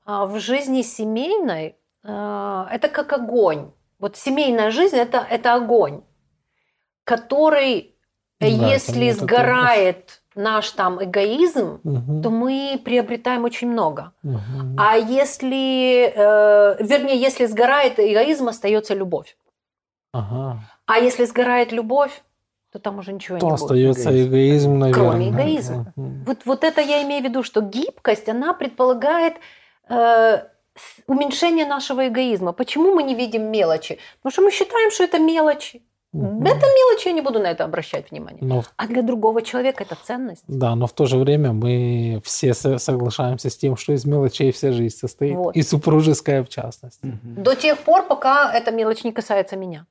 а, 0.06 0.26
в 0.26 0.40
жизни 0.40 0.84
семейной 0.84 1.76
а, 2.06 2.70
это 2.72 2.88
как 2.88 3.12
огонь. 3.12 3.72
Вот 4.00 4.16
семейная 4.16 4.72
жизнь 4.72 4.96
это, 4.96 5.18
это 5.18 5.56
огонь, 5.56 6.04
который, 7.04 7.96
Да, 8.40 8.46
если 8.48 9.10
сгорает 9.12 10.22
наш 10.36 10.70
там 10.72 11.04
эгоизм, 11.04 11.82
Мгм. 11.84 12.22
то 12.22 12.30
мы 12.30 12.80
приобретаем 12.86 13.44
очень 13.44 13.70
много. 13.70 14.14
Мгм. 14.22 14.76
А 14.78 14.96
если, 14.96 16.14
э, 16.16 16.84
вернее, 16.84 17.20
если 17.20 17.48
сгорает 17.48 18.00
эгоизм, 18.00 18.48
остается 18.48 18.94
любовь. 18.94 19.36
Ага. 20.14 20.60
А 20.86 21.00
если 21.00 21.26
сгорает 21.26 21.72
любовь, 21.72 22.22
то 22.72 22.80
там 22.80 23.00
уже 23.00 23.14
ничего 23.14 23.38
То 23.40 23.46
не 23.46 23.52
будет. 23.52 23.62
остается 23.62 24.10
Эгоизм. 24.10 24.30
эгоизм, 24.30 24.78
наверное. 24.80 25.10
Кроме 25.10 25.30
эгоизма. 25.30 25.94
Вот, 25.96 26.38
вот 26.46 26.64
это 26.64 26.82
я 26.82 27.04
имею 27.04 27.24
в 27.24 27.26
виду, 27.26 27.44
что 27.44 27.62
гибкость, 27.62 28.28
она 28.30 28.54
предполагает 28.54 29.34
э, 29.90 30.40
уменьшение 31.08 31.66
нашего 31.66 32.08
эгоизма. 32.08 32.52
Почему 32.54 32.94
мы 32.94 33.04
не 33.04 33.16
видим 33.16 33.52
мелочи? 33.52 33.98
Потому 34.22 34.32
что 34.34 34.42
мы 34.42 34.52
считаем, 34.52 34.92
что 34.92 35.04
это 35.04 35.20
мелочи. 35.20 35.82
Это 36.14 36.66
мелочи, 36.66 37.08
я 37.10 37.14
не 37.14 37.22
буду 37.22 37.40
на 37.40 37.48
это 37.48 37.64
обращать 37.64 38.10
внимание. 38.12 38.40
Но 38.42 38.64
А 38.76 38.88
для 38.88 39.02
другого 39.04 39.42
человека 39.44 39.84
это 39.84 39.96
ценность. 40.04 40.44
Да, 40.48 40.74
но 40.76 40.88
в 40.88 40.94
то 40.94 41.06
же 41.06 41.18
время 41.18 41.52
мы 41.54 42.22
все 42.24 42.54
со- 42.54 42.80
соглашаемся 42.80 43.50
с 43.50 43.58
тем, 43.58 43.78
что 43.78 43.94
из 43.94 44.06
мелочей 44.06 44.52
вся 44.52 44.72
жизнь 44.72 44.96
состоит, 44.98 45.36
Вот. 45.36 45.56
и 45.56 45.62
супружеская 45.62 46.44
в 46.44 46.50
частности. 46.50 47.06
Мгм. 47.06 47.44
До 47.44 47.56
тех 47.56 47.78
пор, 47.80 48.08
пока 48.08 48.52
эта 48.52 48.72
мелочь 48.72 49.04
не 49.04 49.12
касается 49.12 49.58
меня. 49.58 49.86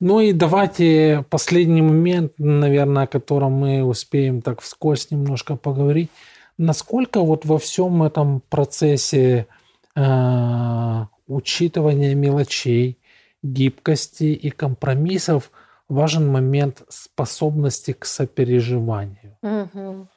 Ну 0.00 0.20
и 0.20 0.32
давайте 0.32 1.26
последний 1.28 1.82
момент, 1.82 2.32
наверное, 2.38 3.04
о 3.04 3.06
котором 3.06 3.52
мы 3.52 3.84
успеем 3.84 4.40
так 4.40 4.62
вскользь 4.62 5.10
немножко 5.10 5.56
поговорить. 5.56 6.10
Насколько 6.56 7.20
вот 7.20 7.44
во 7.44 7.58
всем 7.58 8.02
этом 8.02 8.40
процессе 8.48 9.46
э, 9.94 11.04
учитывания 11.26 12.14
мелочей, 12.14 12.98
гибкости 13.42 14.24
и 14.24 14.50
компромиссов 14.50 15.50
важен 15.88 16.28
момент 16.28 16.82
способности 16.88 17.92
к 17.92 18.04
сопереживанию. 18.06 19.36
Мгм. 19.42 20.08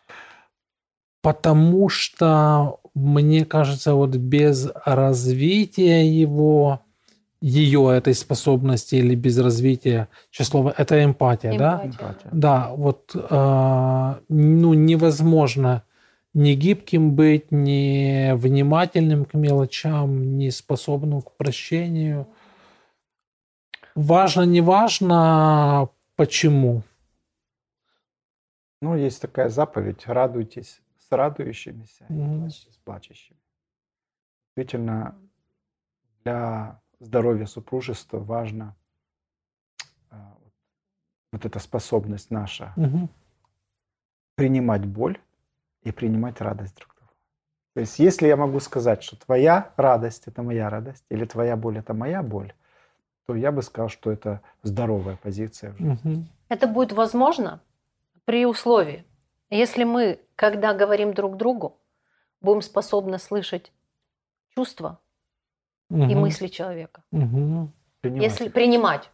Потому 1.21 1.89
что, 1.89 2.79
мне 2.93 3.45
кажется, 3.45 3.95
вот 3.95 4.15
без 4.15 4.69
развития 4.85 6.05
его, 6.05 6.81
ее 7.43 7.93
этой 7.93 8.13
способности 8.13 8.95
или 8.95 9.15
без 9.15 9.37
развития, 9.37 10.07
слово, 10.31 10.73
это 10.77 11.03
эмпатия, 11.03 11.57
да? 11.57 11.81
Эмпатия. 11.83 12.07
Эмпатия. 12.07 12.29
Да, 12.31 12.69
вот 12.73 13.11
э, 13.13 14.15
ну, 14.29 14.73
невозможно 14.73 15.83
ни 16.33 16.53
гибким 16.53 17.15
быть, 17.15 17.51
ни 17.51 18.31
внимательным 18.31 19.25
к 19.25 19.33
мелочам, 19.33 20.37
ни 20.37 20.49
способным 20.51 21.21
к 21.21 21.35
прощению. 21.35 22.27
Важно, 23.93 24.43
не 24.43 24.61
важно, 24.61 25.89
почему. 26.15 26.83
Ну, 28.81 28.95
есть 28.95 29.21
такая 29.21 29.49
заповедь: 29.49 30.07
радуйтесь 30.07 30.81
с 30.97 31.11
радующимися 31.11 32.05
плачьте 32.07 32.71
с 32.71 32.77
плачущими. 32.77 33.37
Действительно, 34.55 35.15
для 36.23 36.81
здоровья 37.03 37.45
супружества 37.45 38.19
важно 38.19 38.75
а, 40.09 40.37
вот- 41.31 41.45
эта 41.45 41.59
способность 41.59 42.31
наша 42.31 42.73
Мгм. 42.75 43.09
принимать 44.35 44.85
боль 44.85 45.19
и 45.83 45.91
принимать 45.91 46.41
радость 46.41 46.75
друг 46.75 46.95
друга. 46.95 47.11
То 47.73 47.81
есть, 47.81 47.99
если 47.99 48.27
я 48.27 48.37
могу 48.37 48.59
сказать, 48.59 49.03
что 49.03 49.17
твоя 49.17 49.73
радость 49.77 50.27
это 50.27 50.43
моя 50.43 50.69
радость, 50.69 51.05
или 51.09 51.25
твоя 51.25 51.55
боль 51.57 51.77
это 51.77 51.93
моя 51.93 52.23
боль, 52.23 52.53
то 53.25 53.35
я 53.35 53.51
бы 53.51 53.61
сказал, 53.61 53.89
что 53.89 54.11
это 54.11 54.41
здоровая 54.63 55.17
позиция 55.17 55.71
в 55.71 55.77
жизни. 55.77 55.99
Мгм. 56.03 56.27
Это 56.49 56.67
будет 56.67 56.91
возможно 56.91 57.61
при 58.25 58.45
условии, 58.45 59.05
если 59.49 59.83
мы, 59.83 60.19
когда 60.35 60.73
говорим 60.73 61.13
друг 61.13 61.37
другу, 61.37 61.79
будем 62.41 62.61
способны 62.61 63.19
слышать 63.19 63.71
чувства 64.55 64.99
и 65.93 65.95
Мгм. 65.95 66.19
мысли 66.21 66.47
человека. 66.47 67.03
Мгм. 67.11 67.71
Принимать 68.01 68.31
Если 68.31 68.49
принимать, 68.49 69.09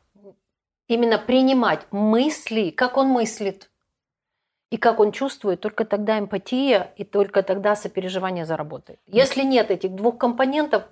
именно 0.88 1.18
принимать 1.18 1.86
мысли, 1.92 2.70
как 2.72 2.98
он 2.98 3.08
мыслит 3.10 3.70
и 4.72 4.78
как 4.78 5.00
он 5.00 5.12
чувствует, 5.12 5.60
только 5.60 5.84
тогда 5.86 6.18
эмпатия 6.18 6.92
и 6.96 7.04
только 7.04 7.44
тогда 7.44 7.76
сопереживание 7.76 8.46
заработает. 8.46 9.00
Если 9.08 9.44
нет 9.44 9.72
этих 9.72 9.92
двух 9.96 10.18
компонентов, 10.18 10.84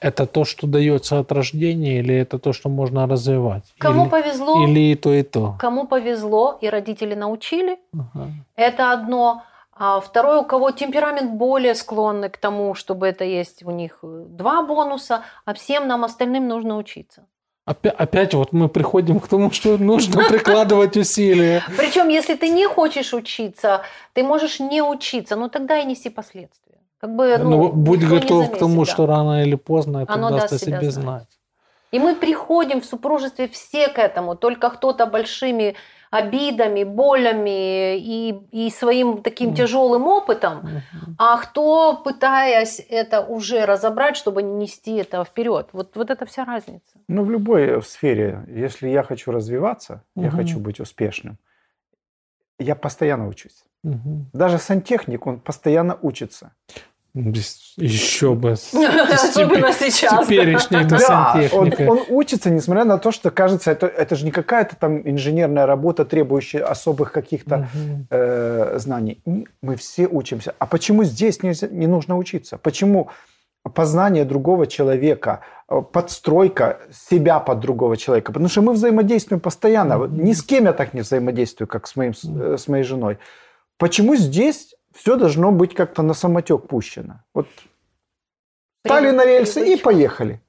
Это 0.00 0.26
то, 0.26 0.44
что 0.44 0.66
дается 0.66 1.20
от 1.20 1.32
рождения, 1.32 2.00
или 2.00 2.14
это 2.14 2.38
то, 2.38 2.52
что 2.52 2.68
можно 2.68 3.06
развивать? 3.06 3.62
кому 3.78 4.02
или, 4.02 4.10
повезло, 4.10 4.64
или 4.64 4.80
и 4.92 4.94
то, 4.96 5.12
и 5.12 5.22
то. 5.22 5.56
кому 5.60 5.86
повезло, 5.86 6.58
и 6.60 6.68
родители 6.68 7.14
научили, 7.14 7.78
Ага. 7.92 8.30
это 8.56 8.92
одно. 8.92 9.44
А 9.82 9.98
второе, 9.98 10.40
у 10.40 10.44
кого 10.44 10.72
темперамент 10.72 11.30
более 11.32 11.74
склонный 11.74 12.28
к 12.28 12.36
тому, 12.36 12.74
чтобы 12.74 13.06
это 13.06 13.24
есть 13.24 13.62
у 13.64 13.70
них 13.70 13.98
э, 14.02 14.24
два 14.28 14.62
бонуса, 14.62 15.22
а 15.46 15.54
всем 15.54 15.88
нам 15.88 16.04
остальным 16.04 16.48
нужно 16.48 16.76
учиться. 16.76 17.22
Опять, 17.64 17.94
опять 17.94 18.34
вот 18.34 18.52
мы 18.52 18.68
приходим 18.68 19.20
к 19.20 19.26
тому, 19.26 19.50
что 19.50 19.78
нужно 19.78 20.22
прикладывать 20.28 20.98
усилия. 20.98 21.62
Причем, 21.78 22.08
если 22.08 22.34
ты 22.34 22.50
не 22.50 22.66
хочешь 22.66 23.14
учиться, 23.14 23.80
ты 24.12 24.22
можешь 24.22 24.60
не 24.60 24.82
учиться, 24.82 25.36
но 25.36 25.48
тогда 25.48 25.78
и 25.78 25.86
неси 25.86 26.10
последствия. 26.10 26.76
Как 27.00 27.16
бы, 27.16 27.38
ну, 27.38 27.50
Ну, 27.50 27.72
будь 27.72 28.06
готов 28.06 28.52
к 28.52 28.58
тому, 28.58 28.84
да. 28.84 28.90
что 28.92 29.06
рано 29.06 29.42
или 29.42 29.54
поздно 29.54 30.02
это 30.02 30.12
Оно 30.12 30.28
даст 30.28 30.52
о 30.52 30.58
себе 30.58 30.90
знать. 30.90 30.92
знать. 30.92 31.28
И 31.90 31.98
мы 31.98 32.14
приходим 32.14 32.80
в 32.80 32.84
супружестве 32.84 33.48
все 33.48 33.88
к 33.88 33.98
этому, 33.98 34.36
только 34.36 34.70
кто-то 34.70 35.06
большими 35.06 35.74
обидами, 36.10 36.84
болями 36.84 37.96
и, 37.96 38.34
и 38.52 38.70
своим 38.70 39.22
таким 39.22 39.54
тяжелым 39.54 40.06
опытом, 40.08 40.82
а 41.18 41.38
кто, 41.38 41.96
пытаясь 42.04 42.84
это 42.88 43.20
уже 43.20 43.64
разобрать, 43.64 44.16
чтобы 44.16 44.42
не 44.42 44.52
нести 44.52 44.96
это 44.96 45.24
вперед. 45.24 45.68
Вот, 45.72 45.96
вот 45.96 46.10
это 46.10 46.26
вся 46.26 46.44
разница. 46.44 46.98
Ну, 47.08 47.24
в 47.24 47.30
любой 47.30 47.62
э, 47.62 47.82
сфере, 47.82 48.44
если 48.48 48.88
я 48.88 49.02
хочу 49.02 49.30
развиваться, 49.30 50.02
я 50.16 50.28
Мгм. 50.28 50.36
хочу 50.36 50.58
быть 50.58 50.80
успешным, 50.80 51.38
я 52.58 52.74
постоянно 52.74 53.28
учусь. 53.28 53.64
Мгм. 53.84 54.30
Даже 54.32 54.58
сантехник, 54.58 55.26
он 55.26 55.40
постоянно 55.40 55.98
учится. 56.02 56.52
Без- 57.14 57.74
Еще 57.76 58.34
бы. 58.34 58.52
Особенно 59.12 59.72
сейчас, 59.72 60.12
да. 60.12 60.24
Теперешней 60.24 60.80
это 60.84 61.56
он, 61.56 61.72
он 61.88 62.04
учится, 62.08 62.50
несмотря 62.50 62.84
на 62.84 62.98
то, 62.98 63.10
что 63.10 63.30
кажется, 63.30 63.70
это, 63.72 63.86
это 63.86 64.14
же 64.14 64.24
не 64.24 64.30
какая-то 64.30 64.76
там 64.76 65.00
инженерная 65.08 65.66
работа, 65.66 66.04
требующая 66.04 66.62
особых 66.64 67.10
каких-то 67.12 67.68
Мгм. 67.74 68.06
э, 68.10 68.78
знаний. 68.78 69.22
Мы 69.60 69.76
все 69.76 70.06
учимся. 70.06 70.54
А 70.58 70.66
почему 70.66 71.02
здесь 71.04 71.42
нельзя- 71.42 71.68
не 71.68 71.86
нужно 71.88 72.16
учиться? 72.16 72.58
Почему, 72.58 73.08
познание 73.74 74.24
другого 74.24 74.66
человека, 74.66 75.40
э, 75.68 75.82
подстройка 75.92 76.78
себя 76.92 77.40
под 77.40 77.60
другого 77.60 77.96
человека. 77.96 78.32
Потому 78.32 78.48
что 78.48 78.62
мы 78.62 78.72
взаимодействуем 78.72 79.40
постоянно. 79.40 79.94
Mm-hmm. 79.94 80.22
Ни 80.22 80.32
с 80.32 80.42
кем 80.42 80.64
я 80.64 80.72
так 80.72 80.94
не 80.94 81.00
взаимодействую, 81.00 81.66
как 81.68 81.86
с, 81.88 81.96
моим, 81.96 82.12
э, 82.24 82.56
с 82.56 82.68
моей 82.68 82.84
женой. 82.84 83.18
Почему 83.78 84.14
здесь 84.16 84.74
все 84.94 85.16
должно 85.16 85.52
быть 85.52 85.74
как-то 85.74 86.02
на 86.02 86.14
самотек 86.14 86.66
пущено? 86.66 87.22
Вот 87.34 87.46
стали 88.84 89.10
на 89.10 89.24
рельсы 89.24 89.74
и 89.74 89.76
поехали. 89.76 90.40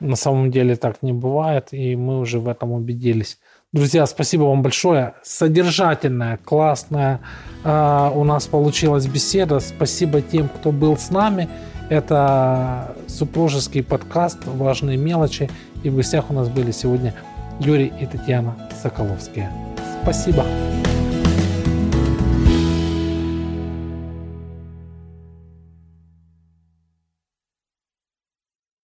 На 0.00 0.16
самом 0.16 0.50
деле 0.50 0.76
так 0.76 1.02
не 1.02 1.12
бывает, 1.12 1.68
и 1.72 1.96
мы 1.96 2.20
уже 2.20 2.38
в 2.38 2.48
этом 2.48 2.72
убедились. 2.72 3.38
Друзья, 3.72 4.06
спасибо 4.06 4.44
вам 4.44 4.62
большое. 4.62 5.14
Содержательная, 5.22 6.38
классная 6.38 7.20
э, 7.64 8.10
у 8.14 8.24
нас 8.24 8.46
получилась 8.46 9.06
беседа. 9.06 9.60
Спасибо 9.60 10.22
тем, 10.22 10.48
кто 10.48 10.72
был 10.72 10.96
с 10.96 11.10
нами. 11.10 11.48
Это 11.90 12.96
супружеский 13.08 13.82
подкаст 13.82 14.38
«Важные 14.46 14.96
мелочи». 14.96 15.50
И 15.82 15.90
в 15.90 15.96
гостях 15.96 16.30
у 16.30 16.34
нас 16.34 16.48
были 16.48 16.70
сегодня 16.70 17.14
Юрий 17.60 17.92
и 18.00 18.06
Татьяна 18.06 18.56
Соколовские. 18.82 19.50
Спасибо. 20.02 20.44